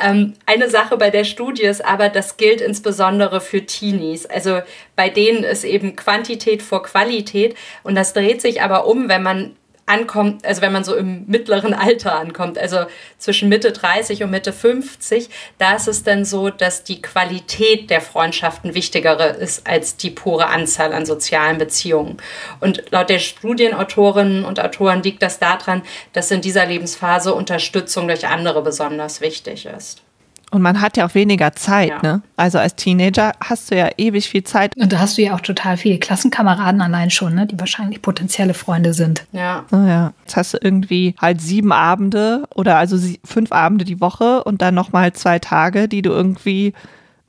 Ähm, 0.00 0.34
eine 0.46 0.68
Sache 0.68 0.96
bei 0.96 1.10
der 1.10 1.24
Studie 1.24 1.62
ist 1.62 1.84
aber, 1.84 2.08
das 2.08 2.38
gilt 2.38 2.60
insbesondere 2.60 3.40
für 3.40 3.66
Teenies. 3.66 4.26
Also 4.26 4.62
bei 4.96 5.10
denen 5.10 5.44
ist 5.44 5.62
eben 5.62 5.94
Quantität 5.94 6.60
vor 6.60 6.82
Qualität 6.82 7.54
und 7.84 7.94
das 7.94 8.14
dreht 8.14 8.40
sich 8.40 8.62
aber 8.62 8.86
um, 8.86 9.08
wenn 9.08 9.22
man 9.22 9.56
ankommt, 9.90 10.46
also 10.46 10.62
wenn 10.62 10.72
man 10.72 10.84
so 10.84 10.94
im 10.94 11.24
mittleren 11.26 11.74
Alter 11.74 12.18
ankommt, 12.18 12.58
also 12.58 12.86
zwischen 13.18 13.48
Mitte 13.48 13.72
30 13.72 14.22
und 14.22 14.30
Mitte 14.30 14.52
50, 14.52 15.28
da 15.58 15.74
ist 15.74 15.88
es 15.88 16.04
dann 16.04 16.24
so, 16.24 16.48
dass 16.48 16.84
die 16.84 17.02
Qualität 17.02 17.90
der 17.90 18.00
Freundschaften 18.00 18.74
wichtigere 18.74 19.28
ist 19.28 19.66
als 19.66 19.96
die 19.96 20.10
pure 20.10 20.46
Anzahl 20.46 20.92
an 20.92 21.06
sozialen 21.06 21.58
Beziehungen. 21.58 22.18
Und 22.60 22.84
laut 22.90 23.10
der 23.10 23.18
Studienautorinnen 23.18 24.44
und 24.44 24.60
Autoren 24.60 25.02
liegt 25.02 25.22
das 25.22 25.38
daran, 25.38 25.82
dass 26.12 26.30
in 26.30 26.40
dieser 26.40 26.66
Lebensphase 26.66 27.34
Unterstützung 27.34 28.06
durch 28.06 28.26
andere 28.26 28.62
besonders 28.62 29.20
wichtig 29.20 29.66
ist. 29.66 30.02
Und 30.52 30.62
man 30.62 30.80
hat 30.80 30.96
ja 30.96 31.06
auch 31.06 31.14
weniger 31.14 31.52
Zeit, 31.52 31.90
Ja. 31.90 32.02
ne? 32.02 32.22
Also 32.36 32.58
als 32.58 32.74
Teenager 32.74 33.32
hast 33.40 33.70
du 33.70 33.76
ja 33.76 33.88
ewig 33.96 34.28
viel 34.28 34.42
Zeit. 34.42 34.76
Und 34.76 34.92
da 34.92 34.98
hast 34.98 35.16
du 35.16 35.22
ja 35.22 35.34
auch 35.34 35.40
total 35.40 35.76
viele 35.76 35.98
Klassenkameraden 35.98 36.80
allein 36.80 37.10
schon, 37.10 37.34
ne, 37.36 37.46
die 37.46 37.58
wahrscheinlich 37.60 38.02
potenzielle 38.02 38.52
Freunde 38.54 38.92
sind. 38.92 39.26
Ja. 39.30 39.64
Naja, 39.70 40.12
jetzt 40.22 40.36
hast 40.36 40.54
du 40.54 40.58
irgendwie 40.60 41.14
halt 41.20 41.40
sieben 41.40 41.70
Abende 41.72 42.48
oder 42.54 42.76
also 42.78 42.96
sie- 42.96 43.20
fünf 43.24 43.52
Abende 43.52 43.84
die 43.84 44.00
Woche 44.00 44.42
und 44.42 44.60
dann 44.60 44.74
nochmal 44.74 45.12
zwei 45.12 45.38
Tage, 45.38 45.86
die 45.86 46.02
du 46.02 46.10
irgendwie 46.10 46.72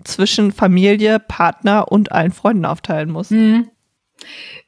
zwischen 0.03 0.51
Familie, 0.51 1.19
Partner 1.19 1.91
und 1.91 2.11
allen 2.11 2.31
Freunden 2.31 2.65
aufteilen 2.65 3.11
musst. 3.11 3.31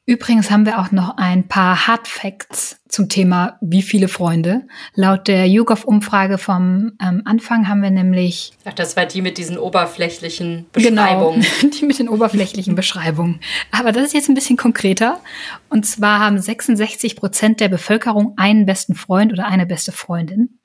Übrigens 0.06 0.52
haben 0.52 0.66
wir 0.66 0.80
auch 0.80 0.92
noch 0.92 1.16
ein 1.16 1.48
paar 1.48 1.88
Hard 1.88 2.10
Facts 2.10 2.78
zum 2.90 3.08
Thema 3.08 3.58
wie 3.62 3.82
viele 3.82 4.10
Freunde. 4.10 4.68
Laut 4.96 5.30
der 5.30 5.48
YouGov-Umfrage 5.48 6.38
vom 6.38 6.92
ähm, 7.02 7.22
Anfang 7.24 7.70
haben 7.70 7.82
wir 7.82 7.90
nämlich 7.90 8.52
Ach, 8.66 8.74
das 8.74 8.98
war 8.98 9.06
die 9.06 9.22
mit 9.22 9.38
diesen 9.38 9.58
oberflächlichen 9.58 10.66
Beschreibungen. 10.74 11.46
Genau, 11.62 11.74
die 11.80 11.86
mit 11.86 12.00
den 12.00 12.10
oberflächlichen 12.10 12.76
Beschreibungen. 12.76 13.40
Aber 13.72 13.94
das 13.94 14.08
ist 14.08 14.14
jetzt 14.14 14.28
ein 14.28 14.36
bisschen 14.36 14.58
konkreter. 14.58 15.22
Und 15.70 15.86
zwar 15.86 16.20
haben 16.20 16.38
66 16.38 17.16
Prozent 17.16 17.62
der 17.62 17.70
Bevölkerung 17.70 18.34
einen 18.36 18.66
besten 18.66 18.96
Freund 18.96 19.32
oder 19.32 19.46
eine 19.46 19.66
beste 19.66 19.94
Freundin. 19.94 20.60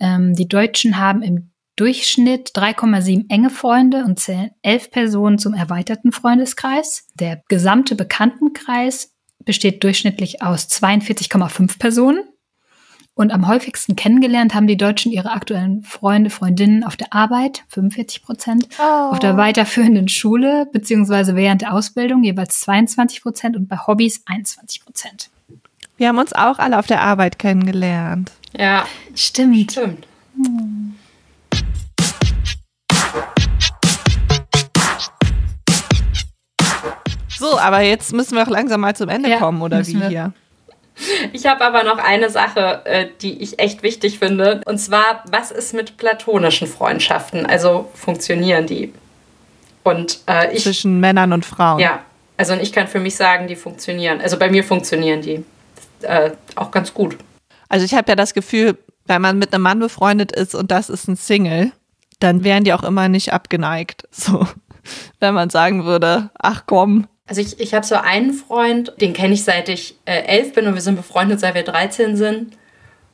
Ähm, 0.00 0.34
die 0.34 0.48
Deutschen 0.48 0.98
haben 0.98 1.22
im 1.22 1.50
Durchschnitt 1.78 2.50
3,7 2.56 3.26
enge 3.30 3.50
Freunde 3.50 4.04
und 4.04 4.18
zählen 4.18 4.50
elf 4.62 4.90
Personen 4.90 5.38
zum 5.38 5.54
erweiterten 5.54 6.10
Freundeskreis. 6.10 7.06
Der 7.14 7.40
gesamte 7.48 7.94
Bekanntenkreis 7.94 9.12
besteht 9.44 9.84
durchschnittlich 9.84 10.42
aus 10.42 10.68
42,5 10.68 11.78
Personen. 11.78 12.24
Und 13.14 13.32
am 13.32 13.46
häufigsten 13.46 13.94
kennengelernt 13.94 14.54
haben 14.54 14.66
die 14.66 14.76
Deutschen 14.76 15.12
ihre 15.12 15.30
aktuellen 15.30 15.84
Freunde, 15.84 16.30
Freundinnen 16.30 16.82
auf 16.82 16.96
der 16.96 17.12
Arbeit, 17.12 17.62
45 17.68 18.22
Prozent, 18.22 18.68
auf 18.78 19.20
der 19.20 19.36
weiterführenden 19.36 20.08
Schule 20.08 20.66
beziehungsweise 20.72 21.36
während 21.36 21.62
der 21.62 21.74
Ausbildung 21.74 22.24
jeweils 22.24 22.58
22 22.60 23.22
Prozent 23.22 23.56
und 23.56 23.68
bei 23.68 23.76
Hobbys 23.76 24.22
21 24.26 24.84
Prozent. 24.84 25.30
Wir 25.96 26.08
haben 26.08 26.18
uns 26.18 26.32
auch 26.32 26.58
alle 26.58 26.76
auf 26.76 26.88
der 26.88 27.02
Arbeit 27.02 27.38
kennengelernt. 27.38 28.32
Ja, 28.56 28.84
Stimmt. 29.14 29.72
stimmt. 29.72 30.06
So, 37.38 37.58
aber 37.58 37.80
jetzt 37.80 38.12
müssen 38.12 38.34
wir 38.36 38.42
auch 38.42 38.50
langsam 38.50 38.80
mal 38.80 38.96
zum 38.96 39.08
Ende 39.08 39.30
Ja, 39.30 39.38
kommen, 39.38 39.62
oder 39.62 39.86
wie 39.86 40.00
wir. 40.00 40.08
hier? 40.08 40.32
Ich 41.32 41.46
habe 41.46 41.64
aber 41.64 41.84
noch 41.84 41.98
eine 41.98 42.28
Sache, 42.28 42.84
äh, 42.84 43.06
die 43.22 43.40
ich 43.40 43.60
echt 43.60 43.84
wichtig 43.84 44.18
finde. 44.18 44.62
Und 44.66 44.78
zwar, 44.78 45.22
was 45.30 45.52
ist 45.52 45.72
mit 45.72 45.96
platonischen 45.96 46.66
Freundschaften? 46.66 47.46
Also 47.46 47.88
funktionieren 47.94 48.66
die? 48.66 48.92
Und 49.84 50.18
äh, 50.26 50.52
ich, 50.52 50.64
Zwischen 50.64 50.98
Männern 50.98 51.32
und 51.32 51.46
Frauen. 51.46 51.78
Ja, 51.78 52.00
also 52.36 52.54
ich 52.54 52.72
kann 52.72 52.88
für 52.88 52.98
mich 52.98 53.14
sagen, 53.16 53.46
die 53.46 53.56
funktionieren. 53.56 54.20
Also 54.20 54.38
bei 54.38 54.50
mir 54.50 54.64
funktionieren 54.64 55.22
die 55.22 55.44
äh, 56.02 56.32
auch 56.56 56.72
ganz 56.72 56.92
gut. 56.92 57.16
Also 57.68 57.84
ich 57.84 57.94
habe 57.94 58.08
ja 58.08 58.16
das 58.16 58.34
Gefühl, 58.34 58.76
wenn 59.06 59.22
man 59.22 59.38
mit 59.38 59.54
einem 59.54 59.62
Mann 59.62 59.78
befreundet 59.78 60.32
ist 60.32 60.54
und 60.54 60.70
das 60.70 60.90
ist 60.90 61.08
ein 61.08 61.16
Single, 61.16 61.72
dann 62.20 62.42
wären 62.42 62.64
die 62.64 62.72
auch 62.72 62.82
immer 62.82 63.08
nicht 63.08 63.32
abgeneigt. 63.32 64.08
So, 64.10 64.46
wenn 65.20 65.34
man 65.34 65.50
sagen 65.50 65.84
würde, 65.84 66.30
ach 66.38 66.64
komm. 66.66 67.06
Also 67.28 67.42
ich, 67.42 67.60
ich 67.60 67.74
habe 67.74 67.84
so 67.84 67.94
einen 67.94 68.32
Freund, 68.32 68.94
den 69.00 69.12
kenne 69.12 69.34
ich 69.34 69.44
seit 69.44 69.68
ich 69.68 69.98
äh, 70.06 70.22
elf 70.22 70.54
bin 70.54 70.66
und 70.66 70.74
wir 70.74 70.80
sind 70.80 70.96
befreundet, 70.96 71.40
seit 71.40 71.54
wir 71.54 71.62
13 71.62 72.16
sind. 72.16 72.56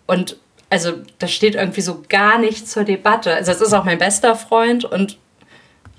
Und 0.07 0.39
also 0.71 0.93
das 1.19 1.33
steht 1.33 1.57
irgendwie 1.57 1.81
so 1.81 2.03
gar 2.09 2.39
nicht 2.39 2.69
zur 2.69 2.85
Debatte. 2.85 3.35
Also 3.35 3.51
es 3.51 3.61
ist 3.61 3.73
auch 3.73 3.85
mein 3.85 3.99
bester 3.99 4.37
Freund 4.37 4.85
und 4.85 5.19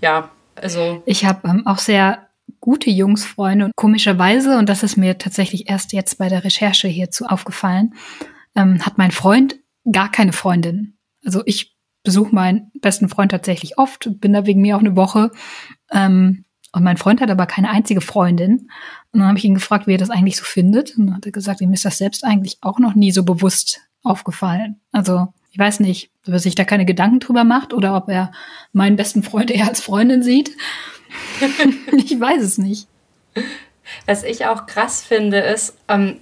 ja, 0.01 0.31
also. 0.55 1.03
Ich 1.05 1.25
habe 1.25 1.47
ähm, 1.47 1.67
auch 1.67 1.79
sehr 1.79 2.29
gute 2.61 2.89
Jungsfreunde 2.89 3.65
und 3.65 3.75
komischerweise, 3.75 4.57
und 4.57 4.69
das 4.69 4.81
ist 4.81 4.95
mir 4.95 5.17
tatsächlich 5.17 5.69
erst 5.69 5.91
jetzt 5.93 6.17
bei 6.17 6.29
der 6.29 6.43
Recherche 6.43 6.87
hierzu 6.87 7.25
aufgefallen, 7.25 7.95
ähm, 8.55 8.85
hat 8.85 8.97
mein 8.97 9.11
Freund 9.11 9.57
gar 9.91 10.09
keine 10.09 10.33
Freundin. 10.33 10.97
Also 11.25 11.43
ich 11.45 11.75
besuche 12.03 12.33
meinen 12.33 12.71
besten 12.81 13.09
Freund 13.09 13.31
tatsächlich 13.31 13.77
oft, 13.77 14.09
bin 14.21 14.31
da 14.31 14.45
wegen 14.45 14.61
mir 14.61 14.77
auch 14.77 14.81
eine 14.81 14.95
Woche. 14.95 15.31
Ähm, 15.91 16.44
und 16.75 16.83
mein 16.83 16.97
Freund 16.97 17.21
hat 17.21 17.29
aber 17.29 17.45
keine 17.45 17.69
einzige 17.69 18.01
Freundin. 18.01 18.69
Und 19.13 19.19
dann 19.19 19.29
habe 19.29 19.37
ich 19.37 19.45
ihn 19.45 19.53
gefragt, 19.53 19.87
wie 19.87 19.93
er 19.93 19.97
das 19.97 20.09
eigentlich 20.09 20.35
so 20.35 20.43
findet. 20.43 20.97
Und 20.97 21.07
dann 21.07 21.15
hat 21.15 21.25
er 21.25 21.31
gesagt, 21.31 21.61
ihm 21.61 21.71
ist 21.71 21.85
das 21.85 21.97
selbst 21.97 22.25
eigentlich 22.25 22.57
auch 22.59 22.79
noch 22.79 22.95
nie 22.95 23.11
so 23.11 23.23
bewusst 23.23 23.79
aufgefallen. 24.03 24.81
Also 24.91 25.29
ich 25.51 25.57
weiß 25.57 25.79
nicht, 25.79 26.11
ob 26.27 26.33
er 26.33 26.39
sich 26.39 26.53
da 26.53 26.65
keine 26.65 26.85
Gedanken 26.85 27.21
drüber 27.21 27.45
macht 27.45 27.71
oder 27.71 27.95
ob 27.95 28.09
er 28.09 28.33
meinen 28.73 28.97
besten 28.97 29.23
Freund 29.23 29.51
eher 29.51 29.69
als 29.69 29.79
Freundin 29.79 30.21
sieht. 30.21 30.51
ich 31.95 32.19
weiß 32.19 32.43
es 32.43 32.57
nicht. 32.57 32.89
Was 34.05 34.23
ich 34.23 34.45
auch 34.45 34.65
krass 34.65 35.01
finde, 35.01 35.37
ist, 35.37 35.77
ähm, 35.87 36.19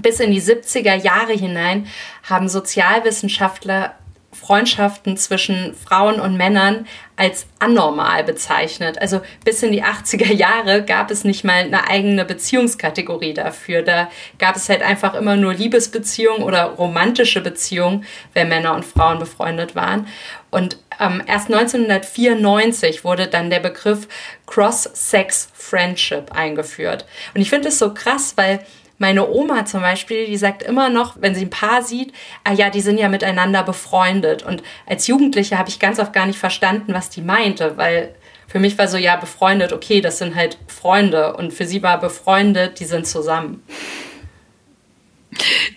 bis 0.00 0.20
in 0.20 0.30
die 0.30 0.40
70er 0.40 0.94
Jahre 0.94 1.32
hinein 1.32 1.88
haben 2.22 2.48
Sozialwissenschaftler 2.48 3.96
Freundschaften 4.38 5.16
zwischen 5.16 5.74
Frauen 5.74 6.20
und 6.20 6.36
Männern 6.36 6.86
als 7.16 7.46
anormal 7.58 8.22
bezeichnet. 8.22 9.00
Also 9.00 9.20
bis 9.44 9.62
in 9.62 9.72
die 9.72 9.82
80er 9.82 10.32
Jahre 10.32 10.84
gab 10.84 11.10
es 11.10 11.24
nicht 11.24 11.44
mal 11.44 11.64
eine 11.64 11.88
eigene 11.88 12.24
Beziehungskategorie 12.24 13.34
dafür. 13.34 13.82
Da 13.82 14.08
gab 14.38 14.54
es 14.56 14.68
halt 14.68 14.82
einfach 14.82 15.14
immer 15.14 15.36
nur 15.36 15.52
Liebesbeziehungen 15.52 16.42
oder 16.42 16.64
romantische 16.64 17.40
Beziehungen, 17.40 18.04
wenn 18.34 18.48
Männer 18.48 18.74
und 18.74 18.84
Frauen 18.84 19.18
befreundet 19.18 19.74
waren. 19.74 20.06
Und 20.50 20.78
ähm, 21.00 21.22
erst 21.26 21.52
1994 21.52 23.04
wurde 23.04 23.26
dann 23.26 23.50
der 23.50 23.60
Begriff 23.60 24.06
Cross-Sex 24.46 25.50
Friendship 25.52 26.32
eingeführt. 26.32 27.04
Und 27.34 27.40
ich 27.40 27.50
finde 27.50 27.68
es 27.68 27.78
so 27.78 27.92
krass, 27.92 28.34
weil 28.36 28.60
meine 28.98 29.28
Oma 29.28 29.64
zum 29.64 29.80
Beispiel, 29.80 30.26
die 30.26 30.36
sagt 30.36 30.62
immer 30.62 30.88
noch, 30.88 31.16
wenn 31.20 31.34
sie 31.34 31.42
ein 31.42 31.50
Paar 31.50 31.82
sieht, 31.82 32.12
ah 32.44 32.52
ja, 32.52 32.68
die 32.68 32.80
sind 32.80 32.98
ja 32.98 33.08
miteinander 33.08 33.62
befreundet. 33.62 34.42
Und 34.42 34.62
als 34.86 35.06
Jugendliche 35.06 35.56
habe 35.56 35.68
ich 35.68 35.78
ganz 35.78 36.00
oft 36.00 36.12
gar 36.12 36.26
nicht 36.26 36.38
verstanden, 36.38 36.92
was 36.92 37.08
die 37.08 37.22
meinte, 37.22 37.76
weil 37.76 38.14
für 38.48 38.58
mich 38.58 38.76
war 38.76 38.88
so, 38.88 38.96
ja, 38.96 39.16
befreundet, 39.16 39.72
okay, 39.72 40.00
das 40.00 40.18
sind 40.18 40.34
halt 40.34 40.58
Freunde. 40.66 41.36
Und 41.36 41.52
für 41.52 41.64
sie 41.64 41.82
war 41.82 42.00
befreundet, 42.00 42.80
die 42.80 42.86
sind 42.86 43.06
zusammen. 43.06 43.62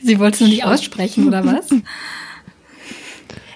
Sie 0.02 0.20
wollte 0.20 0.36
es 0.36 0.40
nur 0.42 0.50
nicht 0.50 0.66
aussprechen, 0.66 1.28
oder 1.28 1.46
was? 1.46 1.70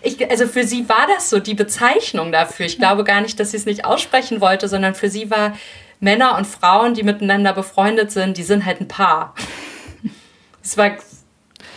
Ich, 0.07 0.29
also 0.29 0.45
für 0.45 0.63
sie 0.65 0.87
war 0.87 1.07
das 1.07 1.31
so 1.31 1.39
die 1.39 1.55
Bezeichnung 1.55 2.31
dafür. 2.31 2.67
Ich 2.67 2.77
glaube 2.77 3.03
gar 3.03 3.21
nicht, 3.21 3.39
dass 3.39 3.49
sie 3.49 3.57
es 3.57 3.65
nicht 3.65 3.85
aussprechen 3.85 4.39
wollte, 4.39 4.67
sondern 4.67 4.93
für 4.93 5.09
sie 5.09 5.31
war 5.31 5.57
Männer 6.05 6.37
und 6.37 6.47
Frauen, 6.47 6.93
die 6.93 7.03
miteinander 7.03 7.51
befreundet 7.51 8.11
sind, 8.11 8.37
die 8.37 8.43
sind 8.43 8.65
halt 8.65 8.79
ein 8.79 8.87
Paar. 8.87 9.33
Es 10.63 10.77
war 10.77 10.91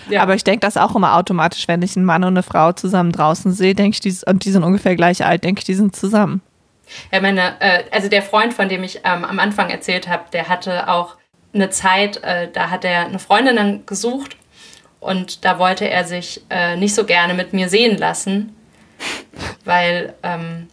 ja. 0.08 0.22
Aber 0.22 0.34
ich 0.34 0.44
denke 0.44 0.60
das 0.60 0.76
auch 0.76 0.96
immer 0.96 1.16
automatisch, 1.16 1.68
wenn 1.68 1.82
ich 1.82 1.96
einen 1.96 2.06
Mann 2.06 2.24
und 2.24 2.30
eine 2.32 2.42
Frau 2.42 2.72
zusammen 2.72 3.12
draußen 3.12 3.52
sehe, 3.52 3.74
denke 3.74 3.96
ich, 3.96 4.00
die, 4.00 4.16
und 4.26 4.44
die 4.44 4.50
sind 4.50 4.64
ungefähr 4.64 4.96
gleich 4.96 5.24
alt, 5.24 5.44
denke 5.44 5.58
ich, 5.58 5.64
die 5.64 5.74
sind 5.74 5.94
zusammen. 5.94 6.40
Ja, 7.12 7.20
meine, 7.20 7.60
äh, 7.60 7.84
also 7.90 8.08
der 8.08 8.22
Freund, 8.22 8.54
von 8.54 8.70
dem 8.70 8.82
ich 8.84 9.00
ähm, 9.04 9.24
am 9.24 9.38
Anfang 9.38 9.68
erzählt 9.68 10.08
habe, 10.08 10.24
der 10.32 10.48
hatte 10.48 10.88
auch 10.88 11.16
eine 11.52 11.68
Zeit, 11.68 12.22
äh, 12.22 12.48
da 12.50 12.70
hat 12.70 12.84
er 12.86 13.04
eine 13.04 13.18
Freundin 13.18 13.56
dann 13.56 13.84
gesucht 13.84 14.36
und 15.00 15.44
da 15.44 15.58
wollte 15.58 15.88
er 15.88 16.04
sich 16.04 16.42
äh, 16.48 16.76
nicht 16.76 16.94
so 16.94 17.04
gerne 17.04 17.34
mit 17.34 17.52
mir 17.52 17.68
sehen 17.68 17.98
lassen, 17.98 18.56
weil 19.66 20.14
ähm, 20.22 20.68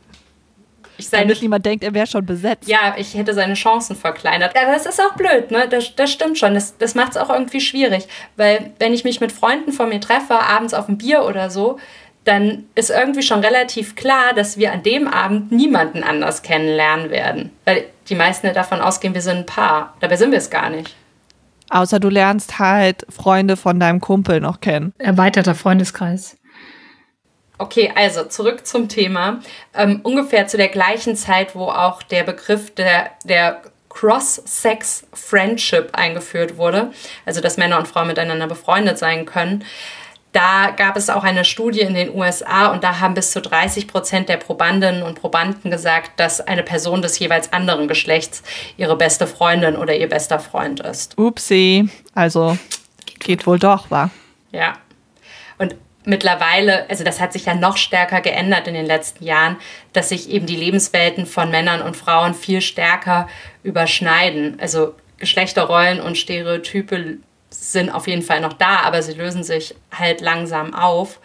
ich 0.98 1.10
seine, 1.10 1.24
Damit 1.24 1.42
niemand 1.42 1.66
denkt, 1.66 1.84
er 1.84 1.94
wäre 1.94 2.08
schon 2.08 2.26
besetzt. 2.26 2.68
Ja, 2.68 2.96
ich 2.98 3.14
hätte 3.16 3.34
seine 3.34 3.56
Chancen 3.56 3.96
verkleinert. 3.96 4.56
Aber 4.56 4.72
das 4.72 4.86
ist 4.86 5.00
auch 5.02 5.16
blöd, 5.16 5.52
ne? 5.52 5.68
Das, 5.70 5.96
das 5.96 6.12
stimmt 6.12 6.38
schon. 6.38 6.54
Das, 6.54 6.78
das 6.78 6.96
macht 6.96 7.12
es 7.12 7.18
auch 7.18 7.30
irgendwie 7.30 7.62
schwierig. 7.62 8.08
Weil, 8.38 8.72
wenn 8.80 8.94
ich 8.94 9.04
mich 9.04 9.20
mit 9.20 9.32
Freunden 9.32 9.72
von 9.72 9.90
mir 9.90 10.00
treffe, 10.00 10.40
abends 10.40 10.74
auf 10.74 10.88
ein 10.88 10.98
Bier 10.98 11.24
oder 11.26 11.50
so, 11.50 11.78
dann 12.24 12.66
ist 12.74 12.90
irgendwie 12.90 13.22
schon 13.22 13.40
relativ 13.40 13.96
klar, 13.96 14.34
dass 14.36 14.58
wir 14.58 14.72
an 14.72 14.84
dem 14.84 15.08
Abend 15.08 15.52
niemanden 15.52 16.04
anders 16.04 16.42
kennenlernen 16.42 17.12
werden. 17.12 17.52
Weil 17.66 17.86
die 18.10 18.16
meisten 18.16 18.52
davon 18.54 18.82
ausgehen, 18.82 19.14
wir 19.14 19.22
sind 19.22 19.38
ein 19.38 19.46
Paar. 19.46 19.96
Dabei 20.00 20.16
sind 20.16 20.32
wir 20.32 20.40
es 20.40 20.50
gar 20.50 20.70
nicht. 20.70 20.96
Außer 21.70 22.00
du 22.00 22.10
lernst 22.10 22.60
halt 22.60 23.06
Freunde 23.10 23.58
von 23.58 23.80
deinem 23.80 24.00
Kumpel 24.00 24.40
noch 24.40 24.60
kennen. 24.60 24.94
Erweiterter 24.98 25.56
Freundeskreis. 25.56 26.38
Okay, 27.58 27.92
also 27.96 28.26
zurück 28.26 28.68
zum 28.68 28.90
Thema. 28.90 29.40
Ähm, 29.74 30.02
ungefähr 30.04 30.48
zu 30.48 30.58
der 30.58 30.70
gleichen 30.70 31.16
Zeit, 31.16 31.56
wo 31.56 31.66
auch 31.66 32.04
der 32.04 32.24
Begriff 32.24 32.74
der, 32.76 33.12
der 33.24 33.62
Cross-Sex-Friendship 33.90 35.92
eingeführt 35.94 36.58
wurde, 36.58 36.92
also 37.26 37.42
dass 37.42 37.58
Männer 37.58 37.78
und 37.78 37.88
Frauen 37.88 38.08
miteinander 38.08 38.48
befreundet 38.48 38.98
sein 38.98 39.26
können, 39.26 39.64
da 40.36 40.72
gab 40.72 40.98
es 40.98 41.10
auch 41.10 41.24
eine 41.24 41.46
Studie 41.46 41.80
in 41.80 41.94
den 41.94 42.14
USA 42.14 42.74
und 42.74 42.84
da 42.84 43.00
haben 43.00 43.14
bis 43.14 43.32
zu 43.32 43.40
30 43.40 43.88
Prozent 43.88 44.28
der 44.28 44.36
Probandinnen 44.36 45.02
und 45.02 45.18
Probanden 45.18 45.72
gesagt, 45.72 46.20
dass 46.20 46.42
eine 46.42 46.62
Person 46.62 47.02
des 47.02 47.18
jeweils 47.20 47.54
anderen 47.54 47.88
Geschlechts 47.88 48.44
ihre 48.76 48.98
beste 48.98 49.28
Freundin 49.28 49.78
oder 49.78 49.96
ihr 49.96 50.10
bester 50.10 50.40
Freund 50.40 50.82
ist. 50.82 51.18
Upsi, 51.18 51.88
also 52.14 52.58
geht 53.20 53.48
wohl 53.48 53.60
doch, 53.60 53.90
wa? 53.90 54.10
Ja. 54.52 54.74
Mittlerweile, 56.06 56.90
also 56.90 57.04
das 57.04 57.20
hat 57.20 57.34
sich 57.34 57.46
ja 57.46 57.56
noch 57.56 57.78
stärker 57.78 58.22
geändert 58.22 58.68
in 58.68 58.76
den 58.76 58.86
letzten 58.86 59.24
Jahren, 59.24 59.58
dass 59.94 60.10
sich 60.10 60.30
eben 60.30 60.46
die 60.46 60.56
Lebenswelten 60.56 61.26
von 61.26 61.50
Männern 61.50 61.82
und 61.82 61.98
Frauen 61.98 62.34
viel 62.34 62.62
stärker 62.62 63.28
überschneiden. 63.64 64.58
Also 64.62 64.94
Geschlechterrollen 65.18 66.00
und 66.00 66.18
Stereotype 66.18 67.18
sind 67.50 67.90
auf 67.90 68.08
jeden 68.08 68.22
Fall 68.22 68.42
noch 68.42 68.54
da, 68.54 68.82
aber 68.82 69.02
sie 69.02 69.14
lösen 69.14 69.44
sich 69.44 69.76
halt 69.92 70.22
langsam 70.22 70.74
auf. 70.76 71.20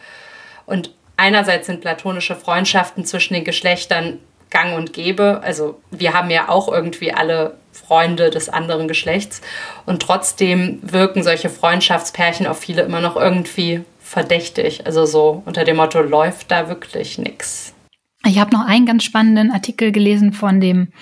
Und 0.64 0.94
einerseits 1.16 1.66
sind 1.66 1.82
platonische 1.82 2.36
Freundschaften 2.36 3.04
zwischen 3.04 3.34
den 3.34 3.44
Geschlechtern 3.44 4.18
gang 4.48 4.76
und 4.76 4.92
gäbe. 4.92 5.40
Also 5.42 5.80
wir 5.90 6.14
haben 6.14 6.30
ja 6.30 6.48
auch 6.48 6.68
irgendwie 6.68 7.12
alle 7.12 7.56
Freunde 7.72 8.30
des 8.30 8.48
anderen 8.48 8.88
Geschlechts. 8.88 9.40
Und 9.86 10.02
trotzdem 10.02 10.78
wirken 10.82 11.22
solche 11.22 11.50
Freundschaftspärchen 11.50 12.46
auf 12.46 12.58
viele 12.58 12.82
immer 12.82 13.00
noch 13.00 13.16
irgendwie 13.16 13.84
verdächtig. 14.10 14.86
Also 14.86 15.06
so 15.06 15.42
unter 15.46 15.64
dem 15.64 15.76
Motto, 15.76 16.02
läuft 16.02 16.50
da 16.50 16.68
wirklich 16.68 17.16
nichts. 17.16 17.72
Ich 18.26 18.40
habe 18.40 18.50
noch 18.50 18.66
einen 18.66 18.84
ganz 18.84 19.04
spannenden 19.04 19.52
Artikel 19.52 19.92
gelesen 19.92 20.32
von 20.32 20.60
dem 20.60 20.92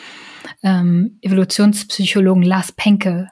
ähm, 0.62 1.18
Evolutionspsychologen 1.23 2.42
Lars 2.42 2.71
Penke. 2.73 3.31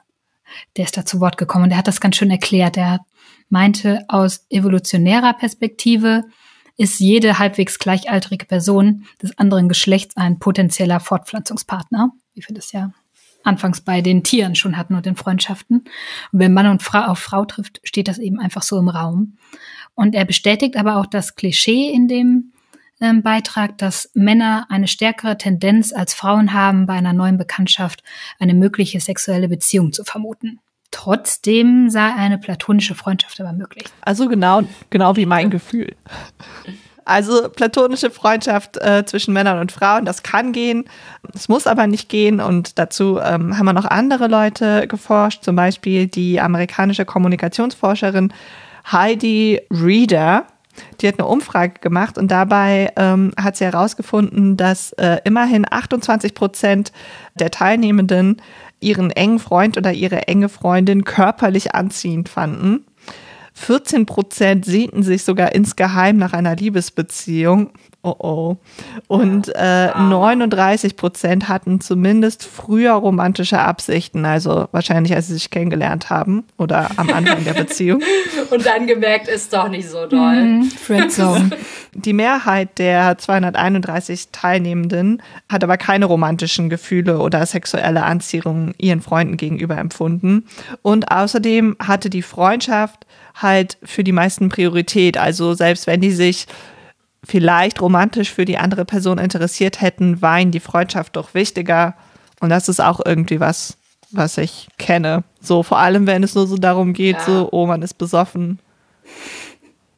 Der 0.75 0.85
ist 0.85 0.97
da 0.97 1.05
zu 1.05 1.19
Wort 1.19 1.37
gekommen 1.37 1.65
und 1.65 1.69
der 1.69 1.77
hat 1.77 1.87
das 1.87 2.01
ganz 2.01 2.15
schön 2.15 2.31
erklärt. 2.31 2.75
Er 2.75 3.01
meinte, 3.49 4.03
aus 4.07 4.47
evolutionärer 4.49 5.33
Perspektive 5.33 6.23
ist 6.75 6.99
jede 6.99 7.37
halbwegs 7.37 7.77
gleichaltrige 7.77 8.45
Person 8.45 9.05
des 9.21 9.37
anderen 9.37 9.69
Geschlechts 9.69 10.17
ein 10.17 10.39
potenzieller 10.39 10.99
Fortpflanzungspartner. 10.99 12.11
Wie 12.33 12.43
wir 12.47 12.55
das 12.55 12.71
ja 12.71 12.93
anfangs 13.43 13.81
bei 13.81 14.01
den 14.01 14.23
Tieren 14.23 14.55
schon 14.55 14.77
hatten 14.77 14.95
und 14.95 15.05
den 15.05 15.15
Freundschaften. 15.15 15.85
Und 16.31 16.39
wenn 16.39 16.53
Mann 16.53 16.67
und 16.67 16.83
Frau 16.83 17.03
auf 17.05 17.19
Frau 17.19 17.45
trifft, 17.45 17.79
steht 17.83 18.07
das 18.07 18.17
eben 18.17 18.39
einfach 18.39 18.61
so 18.63 18.77
im 18.77 18.89
Raum. 18.89 19.37
Und 19.95 20.15
er 20.15 20.25
bestätigt 20.25 20.77
aber 20.77 20.97
auch 20.97 21.05
das 21.05 21.35
Klischee 21.35 21.91
in 21.91 22.07
dem 22.07 22.51
ähm, 22.99 23.21
Beitrag, 23.21 23.77
dass 23.77 24.11
Männer 24.13 24.65
eine 24.69 24.87
stärkere 24.87 25.37
Tendenz 25.37 25.93
als 25.93 26.13
Frauen 26.13 26.53
haben, 26.53 26.85
bei 26.85 26.93
einer 26.93 27.13
neuen 27.13 27.37
Bekanntschaft 27.37 28.03
eine 28.39 28.53
mögliche 28.53 28.99
sexuelle 28.99 29.47
Beziehung 29.47 29.93
zu 29.93 30.03
vermuten. 30.03 30.59
Trotzdem 30.91 31.89
sei 31.89 32.13
eine 32.13 32.37
platonische 32.37 32.95
Freundschaft 32.95 33.39
aber 33.41 33.53
möglich. 33.53 33.85
Also 34.01 34.27
genau, 34.27 34.63
genau 34.89 35.15
wie 35.15 35.25
mein 35.25 35.49
Gefühl. 35.49 35.95
Also 37.07 37.47
platonische 37.49 38.11
Freundschaft 38.11 38.75
äh, 38.77 39.05
zwischen 39.05 39.33
Männern 39.33 39.59
und 39.59 39.71
Frauen, 39.71 40.03
das 40.03 40.23
kann 40.23 40.51
gehen, 40.51 40.83
es 41.33 41.47
muss 41.47 41.65
aber 41.65 41.87
nicht 41.87 42.09
gehen. 42.09 42.41
Und 42.41 42.77
dazu 42.77 43.17
ähm, 43.23 43.57
haben 43.57 43.65
wir 43.65 43.71
noch 43.71 43.85
andere 43.85 44.27
Leute 44.27 44.87
geforscht, 44.87 45.41
zum 45.43 45.55
Beispiel 45.55 46.07
die 46.07 46.41
amerikanische 46.41 47.05
Kommunikationsforscherin 47.05 48.33
Heidi 48.91 49.61
Reeder. 49.71 50.47
Die 50.99 51.07
hat 51.07 51.17
eine 51.17 51.27
Umfrage 51.27 51.79
gemacht 51.79 52.17
und 52.17 52.29
dabei 52.29 52.91
ähm, 52.97 53.31
hat 53.41 53.55
sie 53.55 53.63
herausgefunden, 53.63 54.57
dass 54.57 54.91
äh, 54.93 55.19
immerhin 55.23 55.65
28 55.69 56.33
Prozent 56.33 56.91
der 57.35 57.51
Teilnehmenden 57.51 58.41
ihren 58.81 59.11
engen 59.11 59.39
Freund 59.39 59.77
oder 59.77 59.93
ihre 59.93 60.27
enge 60.27 60.49
Freundin 60.49 61.05
körperlich 61.05 61.73
anziehend 61.73 62.27
fanden. 62.27 62.85
14 63.57 64.05
Prozent 64.05 64.65
sehnten 64.65 65.01
sich 65.01 65.23
sogar 65.23 65.55
insgeheim 65.55 66.17
nach 66.17 66.33
einer 66.33 66.55
Liebesbeziehung. 66.55 67.71
Oh 68.03 68.15
oh. 68.19 68.57
Und 69.07 69.51
äh, 69.55 69.87
39 69.87 70.95
Prozent 70.95 71.49
hatten 71.49 71.81
zumindest 71.81 72.45
früher 72.45 72.93
romantische 72.93 73.57
Absichten, 73.57 74.25
also 74.25 74.67
wahrscheinlich 74.71 75.15
als 75.15 75.27
sie 75.27 75.33
sich 75.33 75.49
kennengelernt 75.49 76.11
haben 76.11 76.43
oder 76.57 76.91
am 76.97 77.09
Anfang 77.09 77.43
der 77.43 77.55
Beziehung. 77.55 78.01
Und 78.51 78.65
dann 78.65 78.85
gemerkt, 78.85 79.27
ist 79.27 79.51
doch 79.51 79.69
nicht 79.69 79.89
so 79.89 80.05
doll. 80.05 80.35
Mm, 80.35 80.63
Friendzone. 80.65 81.49
Die 81.95 82.13
Mehrheit 82.13 82.77
der 82.77 83.17
231 83.17 84.29
Teilnehmenden 84.31 85.23
hat 85.49 85.63
aber 85.63 85.77
keine 85.77 86.05
romantischen 86.05 86.69
Gefühle 86.69 87.17
oder 87.17 87.43
sexuelle 87.47 88.03
Anziehung 88.03 88.75
ihren 88.77 89.01
Freunden 89.01 89.35
gegenüber 89.35 89.79
empfunden. 89.79 90.45
Und 90.83 91.11
außerdem 91.11 91.75
hatte 91.79 92.11
die 92.11 92.21
Freundschaft 92.21 93.06
halt 93.37 93.77
für 93.83 94.03
die 94.03 94.11
meisten 94.11 94.49
Priorität. 94.49 95.17
Also 95.17 95.53
selbst 95.53 95.87
wenn 95.87 96.01
die 96.01 96.11
sich 96.11 96.47
vielleicht 97.23 97.81
romantisch 97.81 98.31
für 98.31 98.45
die 98.45 98.57
andere 98.57 98.85
Person 98.85 99.17
interessiert 99.17 99.81
hätten, 99.81 100.21
war 100.21 100.39
ihnen 100.39 100.51
die 100.51 100.59
Freundschaft 100.59 101.15
doch 101.15 101.33
wichtiger. 101.33 101.95
Und 102.39 102.49
das 102.49 102.69
ist 102.69 102.79
auch 102.79 103.01
irgendwie 103.03 103.39
was, 103.39 103.77
was 104.11 104.37
ich 104.37 104.67
kenne. 104.77 105.23
So, 105.41 105.63
vor 105.63 105.79
allem, 105.79 106.07
wenn 106.07 106.23
es 106.23 106.35
nur 106.35 106.47
so 106.47 106.57
darum 106.57 106.93
geht, 106.93 107.17
ja. 107.17 107.25
so, 107.25 107.49
oh, 107.51 107.65
man 107.65 107.81
ist 107.81 107.97
besoffen. 107.97 108.59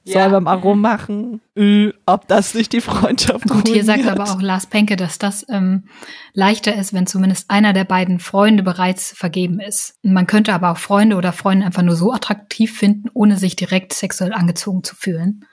Ja. 0.10 0.24
Soll 0.24 0.32
man 0.32 0.43
mal 0.43 0.58
rummachen, 0.58 1.41
äh, 1.56 1.91
ob 2.06 2.28
das 2.28 2.54
nicht 2.54 2.74
die 2.74 2.82
Freundschaft 2.82 3.48
Gut, 3.48 3.67
hier 3.67 3.84
sagt 3.84 4.08
aber 4.08 4.24
auch 4.24 4.41
Lars 4.41 4.65
Penke, 4.65 4.95
dass 4.95 5.19
das 5.19 5.45
ähm, 5.50 5.86
leichter 6.34 6.76
ist, 6.76 6.93
wenn 6.93 7.08
zumindest 7.08 7.50
einer 7.50 7.74
der 7.74 7.86
beiden 7.86 8.19
Freunde 8.19 8.63
bereits 8.63 9.12
vergeben 9.15 9.60
ist. 9.60 9.95
Man 10.02 10.28
könnte 10.28 10.54
aber 10.54 10.72
auch 10.72 10.78
Freunde 10.78 11.15
oder 11.15 11.32
Freunde 11.32 11.65
einfach 11.65 11.84
nur 11.84 11.95
so 11.95 12.12
attraktiv 12.12 12.78
finden, 12.78 13.10
ohne 13.13 13.38
sich 13.38 13.56
direkt 13.56 13.93
sexuell 13.93 14.34
angezogen 14.34 14.84
zu 14.84 14.95
fühlen. 14.95 15.45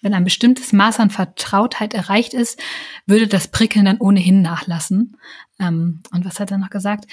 Wenn 0.00 0.14
ein 0.14 0.24
bestimmtes 0.24 0.72
Maß 0.72 1.00
an 1.00 1.10
Vertrautheit 1.10 1.92
erreicht 1.92 2.32
ist, 2.32 2.60
würde 3.06 3.26
das 3.26 3.48
Prickeln 3.48 3.84
dann 3.84 3.98
ohnehin 3.98 4.42
nachlassen. 4.42 5.16
Ähm, 5.58 6.02
und 6.12 6.24
was 6.24 6.38
hat 6.38 6.50
er 6.50 6.58
noch 6.58 6.70
gesagt? 6.70 7.06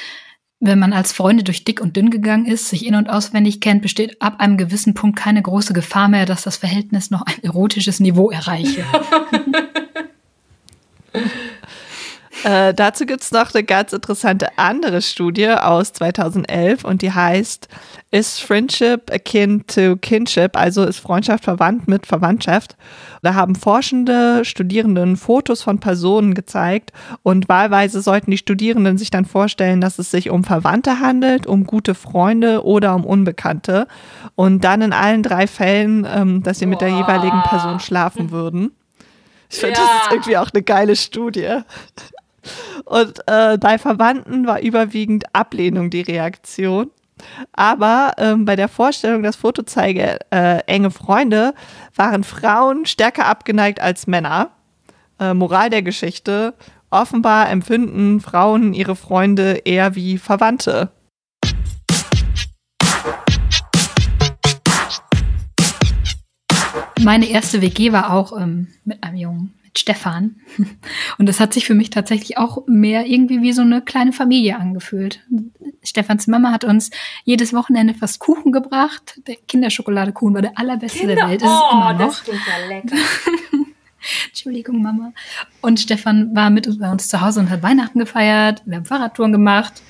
Wenn 0.60 0.80
man 0.80 0.94
als 0.94 1.12
Freunde 1.12 1.44
durch 1.44 1.66
dick 1.66 1.82
und 1.82 1.98
dünn 1.98 2.10
gegangen 2.10 2.46
ist, 2.46 2.70
sich 2.70 2.86
in- 2.86 2.96
und 2.96 3.10
auswendig 3.10 3.60
kennt, 3.60 3.82
besteht 3.82 4.22
ab 4.22 4.40
einem 4.40 4.58
gewissen 4.58 4.94
Punkt 4.94 5.18
keine 5.18 5.42
große 5.42 5.74
Gefahr 5.74 6.08
mehr, 6.08 6.26
dass 6.26 6.44
das 6.44 6.58
Verhältnis 6.58 7.12
noch 7.12 7.24
ein 7.24 7.44
erotisches 7.44 8.00
Niveau 8.00 8.32
erreiche. 8.32 8.86
Äh, 12.46 12.76
dazu 12.76 13.08
gibt 13.08 13.24
es 13.24 13.32
noch 13.32 13.56
eine 13.56 13.64
ganz 13.64 13.92
interessante 13.92 14.56
andere 14.60 15.02
Studie 15.02 15.50
aus 15.50 15.94
2011 15.94 16.84
und 16.84 17.02
die 17.02 17.12
heißt 17.12 17.68
Is 18.12 18.38
Friendship 18.38 19.12
akin 19.12 19.66
to 19.66 19.96
Kinship? 19.96 20.56
Also 20.56 20.84
ist 20.84 21.00
Freundschaft 21.00 21.44
verwandt 21.44 21.88
mit 21.88 22.06
Verwandtschaft? 22.06 22.78
Da 23.24 23.34
haben 23.34 23.56
Forschende 23.56 24.46
Studierenden 24.46 25.18
Fotos 25.18 25.64
von 25.64 25.80
Personen 25.80 26.36
gezeigt 26.36 26.92
und 27.24 27.50
wahlweise 27.50 28.00
sollten 28.04 28.30
die 28.30 28.38
Studierenden 28.38 29.00
sich 29.00 29.10
dann 29.10 29.26
vorstellen, 29.26 29.82
dass 29.82 29.98
es 29.98 30.12
sich 30.12 30.30
um 30.30 30.44
Verwandte 30.44 31.00
handelt, 31.00 31.48
um 31.48 31.66
gute 31.66 31.96
Freunde 31.96 32.64
oder 32.64 32.94
um 32.94 33.06
Unbekannte 33.06 33.88
und 34.36 34.64
dann 34.64 34.84
in 34.84 34.94
allen 34.94 35.24
drei 35.24 35.48
Fällen, 35.48 36.06
ähm, 36.08 36.44
dass 36.44 36.60
sie 36.60 36.68
mit 36.68 36.82
der 36.82 36.90
jeweiligen 36.90 37.42
Person 37.42 37.80
schlafen 37.80 38.30
würden. 38.30 38.70
Ich 39.50 39.58
finde, 39.58 39.80
ja. 39.80 39.82
das 39.82 40.04
ist 40.04 40.12
irgendwie 40.12 40.38
auch 40.38 40.50
eine 40.54 40.64
geile 40.64 40.96
Studie. 40.96 41.62
Und 42.86 43.20
äh, 43.28 43.58
bei 43.58 43.78
Verwandten 43.78 44.48
war 44.48 44.62
überwiegend 44.62 45.26
Ablehnung 45.34 45.90
die 45.90 46.02
Reaktion. 46.02 46.92
Aber 47.54 48.14
ähm, 48.18 48.46
bei 48.46 48.56
der 48.56 48.68
Vorstellung, 48.68 49.24
das 49.24 49.36
Foto 49.36 49.64
zeige 49.64 50.20
äh, 50.32 50.60
enge 50.68 50.92
Freunde, 50.92 51.54
waren 51.96 52.24
Frauen 52.24 52.86
stärker 52.86 53.26
abgeneigt 53.26 53.80
als 53.80 54.08
Männer. 54.08 54.52
Äh, 55.20 55.34
Moral 55.34 55.70
der 55.70 55.82
Geschichte. 55.82 56.54
Offenbar 56.90 57.50
empfinden 57.50 58.22
Frauen 58.22 58.74
ihre 58.74 58.96
Freunde 58.96 59.62
eher 59.66 59.96
wie 59.96 60.18
Verwandte. 60.18 60.92
Meine 67.02 67.28
erste 67.28 67.62
WG 67.62 67.92
war 67.92 68.14
auch 68.14 68.36
ähm, 68.40 68.68
mit 68.84 69.04
einem 69.04 69.18
Jungen. 69.18 69.54
Stefan. 69.78 70.38
Und 71.18 71.28
das 71.28 71.40
hat 71.40 71.54
sich 71.54 71.66
für 71.66 71.76
mich 71.76 71.90
tatsächlich 71.90 72.38
auch 72.38 72.66
mehr 72.68 73.06
irgendwie 73.06 73.42
wie 73.42 73.54
so 73.54 73.62
eine 73.62 73.82
kleine 73.82 74.14
Familie 74.14 74.58
angefühlt. 74.58 75.22
Stefans 75.84 76.28
Mama 76.28 76.52
hat 76.52 76.64
uns 76.64 76.92
jedes 77.24 77.54
Wochenende 77.54 77.94
fast 77.94 78.20
Kuchen 78.20 78.52
gebracht. 78.52 79.22
Der 79.28 79.36
Kinderschokoladekuchen 79.36 80.34
war 80.34 80.42
der 80.42 80.58
allerbeste 80.58 81.00
Kinder, 81.00 81.16
der 81.16 81.30
Welt. 81.30 81.42
Das 81.42 81.50
oh, 81.50 81.54
ist 81.54 81.74
immer 81.74 81.94
noch. 81.94 82.24
Das 82.24 82.28
ja 82.28 82.68
lecker. 82.68 82.96
Entschuldigung, 84.28 84.82
Mama. 84.82 85.14
Und 85.62 85.80
Stefan 85.80 86.36
war 86.36 86.50
mit 86.50 86.68
uns 86.68 86.80
bei 86.80 86.92
uns 86.92 87.08
zu 87.08 87.22
Hause 87.22 87.40
und 87.40 87.50
hat 87.50 87.64
Weihnachten 87.64 88.00
gefeiert. 88.00 88.62
Wir 88.66 88.78
haben 88.78 88.86
Fahrradtouren 88.86 89.32
gemacht. 89.32 89.82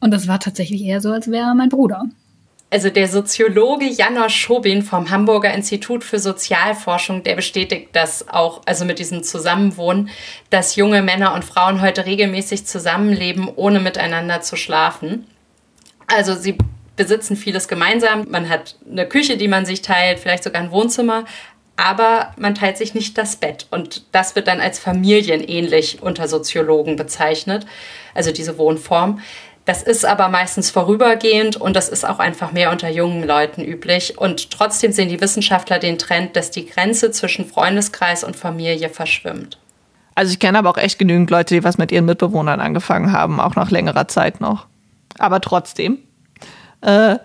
Und 0.00 0.10
das 0.10 0.28
war 0.28 0.38
tatsächlich 0.40 0.82
eher 0.82 1.00
so, 1.00 1.10
als 1.10 1.30
wäre 1.30 1.48
er 1.48 1.54
mein 1.54 1.70
Bruder 1.70 2.04
also 2.70 2.90
der 2.90 3.08
Soziologe 3.08 3.86
Janosch 3.86 4.34
Schobin 4.34 4.82
vom 4.82 5.10
Hamburger 5.10 5.54
Institut 5.54 6.02
für 6.02 6.18
Sozialforschung, 6.18 7.22
der 7.22 7.36
bestätigt 7.36 7.90
das 7.92 8.28
auch, 8.28 8.62
also 8.66 8.84
mit 8.84 8.98
diesem 8.98 9.22
Zusammenwohnen, 9.22 10.10
dass 10.50 10.76
junge 10.76 11.02
Männer 11.02 11.34
und 11.34 11.44
Frauen 11.44 11.80
heute 11.80 12.06
regelmäßig 12.06 12.66
zusammenleben, 12.66 13.48
ohne 13.54 13.78
miteinander 13.78 14.40
zu 14.40 14.56
schlafen. 14.56 15.26
Also 16.08 16.34
sie 16.34 16.58
besitzen 16.96 17.36
vieles 17.36 17.68
gemeinsam. 17.68 18.26
Man 18.30 18.48
hat 18.48 18.76
eine 18.90 19.06
Küche, 19.06 19.36
die 19.36 19.48
man 19.48 19.64
sich 19.64 19.82
teilt, 19.82 20.18
vielleicht 20.18 20.44
sogar 20.44 20.62
ein 20.62 20.72
Wohnzimmer, 20.72 21.24
aber 21.76 22.32
man 22.36 22.54
teilt 22.54 22.78
sich 22.78 22.94
nicht 22.94 23.16
das 23.16 23.36
Bett. 23.36 23.66
Und 23.70 24.04
das 24.12 24.34
wird 24.34 24.48
dann 24.48 24.60
als 24.60 24.78
familienähnlich 24.78 26.02
unter 26.02 26.26
Soziologen 26.26 26.96
bezeichnet, 26.96 27.66
also 28.14 28.32
diese 28.32 28.58
Wohnform. 28.58 29.20
Das 29.66 29.82
ist 29.82 30.04
aber 30.06 30.28
meistens 30.28 30.70
vorübergehend 30.70 31.56
und 31.56 31.74
das 31.74 31.88
ist 31.88 32.08
auch 32.08 32.20
einfach 32.20 32.52
mehr 32.52 32.70
unter 32.70 32.88
jungen 32.88 33.26
Leuten 33.26 33.64
üblich. 33.64 34.16
Und 34.16 34.52
trotzdem 34.52 34.92
sehen 34.92 35.08
die 35.08 35.20
Wissenschaftler 35.20 35.80
den 35.80 35.98
Trend, 35.98 36.36
dass 36.36 36.52
die 36.52 36.66
Grenze 36.66 37.10
zwischen 37.10 37.44
Freundeskreis 37.44 38.22
und 38.22 38.36
Familie 38.36 38.88
verschwimmt. 38.88 39.58
Also 40.14 40.32
ich 40.32 40.38
kenne 40.38 40.60
aber 40.60 40.70
auch 40.70 40.78
echt 40.78 41.00
genügend 41.00 41.30
Leute, 41.30 41.56
die 41.56 41.64
was 41.64 41.78
mit 41.78 41.90
ihren 41.90 42.04
Mitbewohnern 42.04 42.60
angefangen 42.60 43.10
haben, 43.10 43.40
auch 43.40 43.56
nach 43.56 43.72
längerer 43.72 44.06
Zeit 44.06 44.40
noch. 44.40 44.66
Aber 45.18 45.40
trotzdem. 45.40 45.98
Äh, 46.80 47.18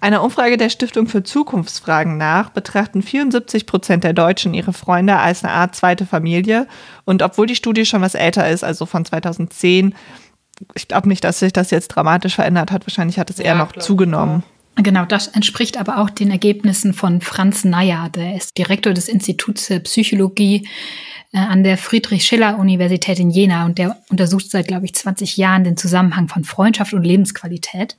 einer 0.00 0.22
Umfrage 0.22 0.58
der 0.58 0.68
Stiftung 0.68 1.06
für 1.06 1.22
Zukunftsfragen 1.22 2.18
nach 2.18 2.50
betrachten 2.50 3.02
74 3.02 3.64
Prozent 3.64 4.04
der 4.04 4.12
Deutschen 4.12 4.52
ihre 4.52 4.74
Freunde 4.74 5.16
als 5.16 5.42
eine 5.42 5.54
Art 5.54 5.74
zweite 5.74 6.04
Familie. 6.04 6.66
Und 7.06 7.22
obwohl 7.22 7.46
die 7.46 7.56
Studie 7.56 7.86
schon 7.86 8.02
was 8.02 8.14
älter 8.14 8.50
ist, 8.50 8.64
also 8.64 8.84
von 8.84 9.06
2010, 9.06 9.94
ich 10.74 10.88
glaube 10.88 11.08
nicht, 11.08 11.24
dass 11.24 11.40
sich 11.40 11.52
das 11.52 11.70
jetzt 11.70 11.88
dramatisch 11.88 12.34
verändert 12.34 12.72
hat. 12.72 12.86
Wahrscheinlich 12.86 13.18
hat 13.18 13.30
es 13.30 13.38
eher 13.38 13.54
noch 13.54 13.72
zugenommen. 13.72 14.42
Genau, 14.76 15.06
das 15.06 15.28
entspricht 15.28 15.78
aber 15.78 15.98
auch 15.98 16.10
den 16.10 16.30
Ergebnissen 16.30 16.92
von 16.92 17.22
Franz 17.22 17.64
Neyer, 17.64 18.10
der 18.14 18.36
ist 18.36 18.58
Direktor 18.58 18.92
des 18.92 19.08
Instituts 19.08 19.66
für 19.66 19.80
Psychologie 19.80 20.68
äh, 21.32 21.38
an 21.38 21.64
der 21.64 21.78
Friedrich-Schiller-Universität 21.78 23.18
in 23.18 23.30
Jena 23.30 23.64
und 23.64 23.78
der 23.78 23.96
untersucht 24.10 24.50
seit, 24.50 24.68
glaube 24.68 24.84
ich, 24.84 24.94
20 24.94 25.38
Jahren 25.38 25.64
den 25.64 25.78
Zusammenhang 25.78 26.28
von 26.28 26.44
Freundschaft 26.44 26.92
und 26.92 27.04
Lebensqualität. 27.04 27.96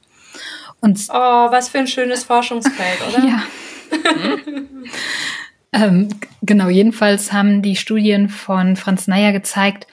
Und 0.79 0.99
oh, 1.09 1.13
was 1.13 1.69
für 1.69 1.79
ein 1.79 1.87
schönes 1.87 2.23
Forschungsfeld, 2.25 2.99
oder? 3.09 3.25
ja. 3.27 3.43
ähm, 5.83 6.09
genau, 6.43 6.69
jedenfalls 6.69 7.33
haben 7.33 7.63
die 7.63 7.75
Studien 7.75 8.29
von 8.29 8.75
Franz 8.75 9.07
Neyer 9.07 9.31
gezeigt, 9.31 9.87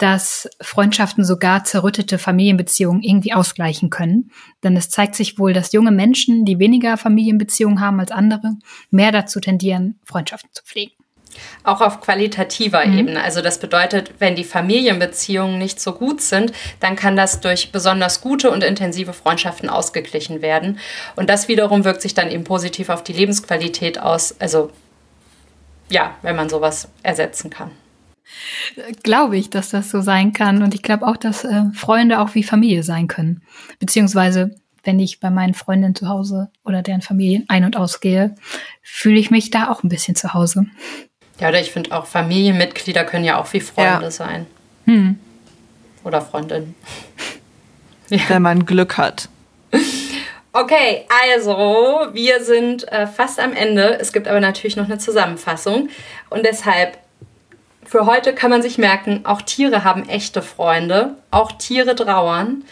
dass 0.00 0.48
Freundschaften 0.62 1.24
sogar 1.26 1.64
zerrüttete 1.64 2.18
Familienbeziehungen 2.18 3.02
irgendwie 3.02 3.34
ausgleichen 3.34 3.90
können. 3.90 4.30
Denn 4.64 4.74
es 4.74 4.88
zeigt 4.88 5.14
sich 5.14 5.38
wohl, 5.38 5.52
dass 5.52 5.72
junge 5.72 5.90
Menschen, 5.90 6.46
die 6.46 6.58
weniger 6.58 6.96
Familienbeziehungen 6.96 7.80
haben 7.80 8.00
als 8.00 8.10
andere, 8.10 8.56
mehr 8.90 9.12
dazu 9.12 9.40
tendieren, 9.40 10.00
Freundschaften 10.02 10.48
zu 10.54 10.64
pflegen. 10.64 10.92
Auch 11.64 11.82
auf 11.82 12.00
qualitativer 12.00 12.84
mhm. 12.86 12.98
Ebene. 12.98 13.22
Also 13.22 13.42
das 13.42 13.58
bedeutet, 13.58 14.14
wenn 14.18 14.36
die 14.36 14.44
Familienbeziehungen 14.44 15.58
nicht 15.58 15.80
so 15.80 15.92
gut 15.92 16.22
sind, 16.22 16.52
dann 16.80 16.96
kann 16.96 17.14
das 17.14 17.40
durch 17.40 17.70
besonders 17.70 18.22
gute 18.22 18.50
und 18.50 18.64
intensive 18.64 19.12
Freundschaften 19.12 19.68
ausgeglichen 19.68 20.40
werden. 20.40 20.78
Und 21.14 21.28
das 21.28 21.46
wiederum 21.46 21.84
wirkt 21.84 22.00
sich 22.00 22.14
dann 22.14 22.30
eben 22.30 22.44
positiv 22.44 22.88
auf 22.88 23.04
die 23.04 23.12
Lebensqualität 23.12 24.00
aus. 24.00 24.34
Also 24.40 24.70
ja, 25.90 26.14
wenn 26.22 26.36
man 26.36 26.48
sowas 26.48 26.88
ersetzen 27.02 27.50
kann. 27.50 27.70
Glaube 29.02 29.36
ich, 29.36 29.50
dass 29.50 29.70
das 29.70 29.90
so 29.90 30.00
sein 30.00 30.32
kann. 30.32 30.62
Und 30.62 30.74
ich 30.74 30.82
glaube 30.82 31.06
auch, 31.06 31.16
dass 31.16 31.44
äh, 31.44 31.64
Freunde 31.74 32.20
auch 32.20 32.34
wie 32.34 32.42
Familie 32.42 32.82
sein 32.82 33.08
können. 33.08 33.42
Beziehungsweise, 33.78 34.54
wenn 34.84 34.98
ich 34.98 35.20
bei 35.20 35.30
meinen 35.30 35.54
Freundinnen 35.54 35.94
zu 35.94 36.08
Hause 36.08 36.50
oder 36.64 36.82
deren 36.82 37.02
Familien 37.02 37.44
ein- 37.48 37.64
und 37.64 37.76
ausgehe, 37.76 38.34
fühle 38.82 39.18
ich 39.18 39.30
mich 39.30 39.50
da 39.50 39.70
auch 39.70 39.82
ein 39.82 39.88
bisschen 39.88 40.16
zu 40.16 40.34
Hause. 40.34 40.66
Ja, 41.38 41.48
oder 41.48 41.60
ich 41.60 41.70
finde 41.70 41.96
auch 41.96 42.06
Familienmitglieder 42.06 43.04
können 43.04 43.24
ja 43.24 43.38
auch 43.38 43.52
wie 43.52 43.60
Freunde 43.60 44.04
ja. 44.04 44.10
sein. 44.10 44.46
Hm. 44.84 45.18
Oder 46.04 46.20
Freundinnen. 46.20 46.74
Wenn 48.28 48.42
man 48.42 48.66
Glück 48.66 48.98
hat. 48.98 49.28
Okay, 50.52 51.06
also 51.24 51.52
wir 52.12 52.42
sind 52.42 52.90
äh, 52.90 53.06
fast 53.06 53.38
am 53.38 53.52
Ende. 53.52 53.98
Es 54.00 54.12
gibt 54.12 54.26
aber 54.26 54.40
natürlich 54.40 54.76
noch 54.76 54.86
eine 54.86 54.98
Zusammenfassung. 54.98 55.88
Und 56.28 56.44
deshalb, 56.44 56.98
für 57.90 58.06
heute 58.06 58.32
kann 58.32 58.50
man 58.50 58.62
sich 58.62 58.78
merken, 58.78 59.22
auch 59.24 59.42
Tiere 59.42 59.82
haben 59.82 60.08
echte 60.08 60.42
Freunde. 60.42 61.16
Auch 61.32 61.50
Tiere 61.50 61.96
trauern. 61.96 62.62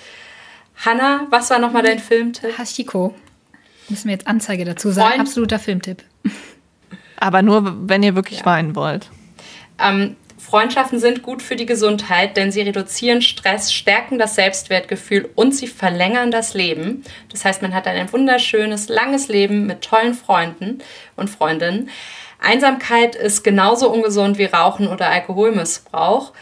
Hanna, 0.77 1.27
was 1.31 1.51
war 1.51 1.59
nochmal 1.59 1.83
dein 1.83 1.99
Filmtipp? 1.99 2.57
Hashiko. 2.57 3.17
Müssen 3.89 4.05
wir 4.05 4.13
jetzt 4.13 4.29
Anzeige 4.29 4.65
dazu 4.65 4.93
sagen. 4.93 5.09
Freund 5.09 5.23
Absoluter 5.23 5.59
Filmtipp. 5.59 6.05
Aber 7.17 7.43
nur, 7.43 7.89
wenn 7.89 8.05
ihr 8.05 8.15
wirklich 8.15 8.41
ja. 8.41 8.47
weinen 8.47 8.77
wollt. 8.77 9.11
Ähm, 9.81 10.15
Freundschaften 10.39 11.01
sind 11.01 11.25
gut 11.25 11.43
für 11.43 11.57
die 11.57 11.67
Gesundheit, 11.67 12.37
denn 12.37 12.53
sie 12.53 12.61
reduzieren 12.61 13.21
Stress, 13.21 13.73
stärken 13.73 14.21
das 14.21 14.37
Selbstwertgefühl 14.37 15.29
und 15.35 15.53
sie 15.53 15.67
verlängern 15.67 16.31
das 16.31 16.55
Leben. 16.55 17.03
Das 17.33 17.45
heißt, 17.45 17.61
man 17.61 17.75
hat 17.75 17.89
ein 17.89 18.13
wunderschönes, 18.13 18.89
langes 18.89 19.27
Leben 19.27 19.67
mit 19.67 19.83
tollen 19.83 20.15
Freunden 20.15 20.79
und 21.17 21.29
Freundinnen. 21.29 21.91
Einsamkeit 22.39 23.17
ist 23.17 23.43
genauso 23.43 23.91
ungesund 23.91 24.39
wie 24.39 24.45
Rauchen 24.45 24.89
oder 24.89 25.11
Alkoholmissbrauch. 25.11 26.33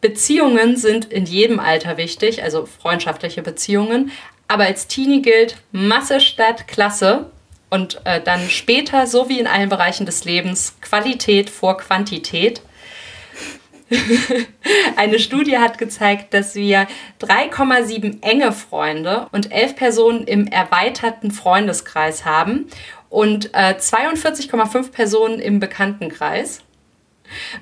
Beziehungen 0.00 0.76
sind 0.76 1.06
in 1.06 1.26
jedem 1.26 1.60
Alter 1.60 1.96
wichtig, 1.96 2.42
also 2.42 2.66
freundschaftliche 2.66 3.42
Beziehungen. 3.42 4.12
Aber 4.48 4.64
als 4.64 4.86
Teenie 4.88 5.22
gilt 5.22 5.56
Masse 5.72 6.20
statt 6.20 6.66
Klasse 6.66 7.30
und 7.68 8.00
äh, 8.04 8.20
dann 8.20 8.50
später, 8.50 9.06
so 9.06 9.28
wie 9.28 9.38
in 9.38 9.46
allen 9.46 9.68
Bereichen 9.68 10.06
des 10.06 10.24
Lebens, 10.24 10.74
Qualität 10.80 11.50
vor 11.50 11.76
Quantität. 11.76 12.62
Eine 14.96 15.18
Studie 15.18 15.58
hat 15.58 15.78
gezeigt, 15.78 16.32
dass 16.34 16.54
wir 16.54 16.86
3,7 17.20 18.22
enge 18.22 18.52
Freunde 18.52 19.28
und 19.32 19.52
11 19.52 19.76
Personen 19.76 20.24
im 20.24 20.46
erweiterten 20.46 21.30
Freundeskreis 21.30 22.24
haben 22.24 22.66
und 23.10 23.52
äh, 23.52 23.74
42,5 23.74 24.92
Personen 24.92 25.40
im 25.40 25.60
Bekanntenkreis. 25.60 26.62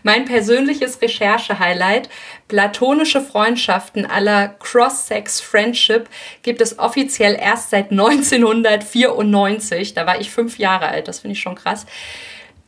Mein 0.02 0.24
persönliches 0.24 1.02
Recherche-Highlight, 1.02 2.08
platonische 2.46 3.20
Freundschaften 3.20 4.06
aller 4.06 4.48
Cross-Sex-Friendship 4.48 6.08
gibt 6.42 6.60
es 6.60 6.78
offiziell 6.78 7.36
erst 7.38 7.70
seit 7.70 7.90
1994. 7.90 9.94
Da 9.94 10.06
war 10.06 10.20
ich 10.20 10.30
fünf 10.30 10.58
Jahre 10.58 10.88
alt, 10.88 11.08
das 11.08 11.20
finde 11.20 11.32
ich 11.32 11.40
schon 11.40 11.56
krass. 11.56 11.86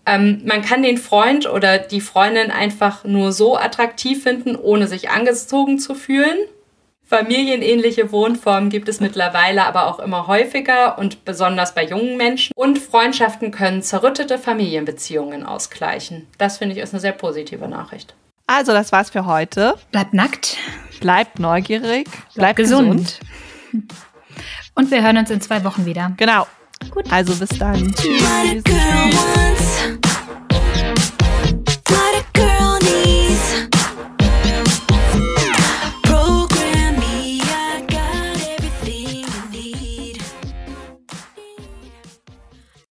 Ähm, 0.06 0.42
man 0.44 0.62
kann 0.62 0.82
den 0.82 0.98
Freund 0.98 1.48
oder 1.48 1.78
die 1.78 2.00
Freundin 2.00 2.50
einfach 2.50 3.04
nur 3.04 3.32
so 3.32 3.56
attraktiv 3.56 4.22
finden, 4.22 4.56
ohne 4.56 4.86
sich 4.86 5.10
angezogen 5.10 5.78
zu 5.78 5.94
fühlen. 5.94 6.38
Familienähnliche 7.10 8.12
Wohnformen 8.12 8.70
gibt 8.70 8.88
es 8.88 9.00
mittlerweile 9.00 9.64
aber 9.64 9.88
auch 9.88 9.98
immer 9.98 10.28
häufiger 10.28 10.96
und 10.96 11.24
besonders 11.24 11.74
bei 11.74 11.84
jungen 11.84 12.16
Menschen. 12.16 12.52
Und 12.54 12.78
Freundschaften 12.78 13.50
können 13.50 13.82
zerrüttete 13.82 14.38
Familienbeziehungen 14.38 15.44
ausgleichen. 15.44 16.28
Das 16.38 16.58
finde 16.58 16.76
ich 16.76 16.80
ist 16.80 16.94
eine 16.94 17.00
sehr 17.00 17.10
positive 17.10 17.66
Nachricht. 17.66 18.14
Also, 18.46 18.70
das 18.70 18.92
war's 18.92 19.10
für 19.10 19.26
heute. 19.26 19.74
Bleibt 19.90 20.14
nackt. 20.14 20.56
Bleibt 21.00 21.40
neugierig. 21.40 22.04
Bleibt, 22.04 22.34
bleibt 22.34 22.56
gesund. 22.58 23.20
gesund. 23.72 23.90
Und 24.76 24.92
wir 24.92 25.02
hören 25.02 25.16
uns 25.16 25.30
in 25.30 25.40
zwei 25.40 25.64
Wochen 25.64 25.84
wieder. 25.86 26.12
Genau. 26.16 26.46
Gut. 26.92 27.12
Also 27.12 27.34
bis 27.34 27.48
dann. 27.58 27.92
Tschüss. 27.92 28.62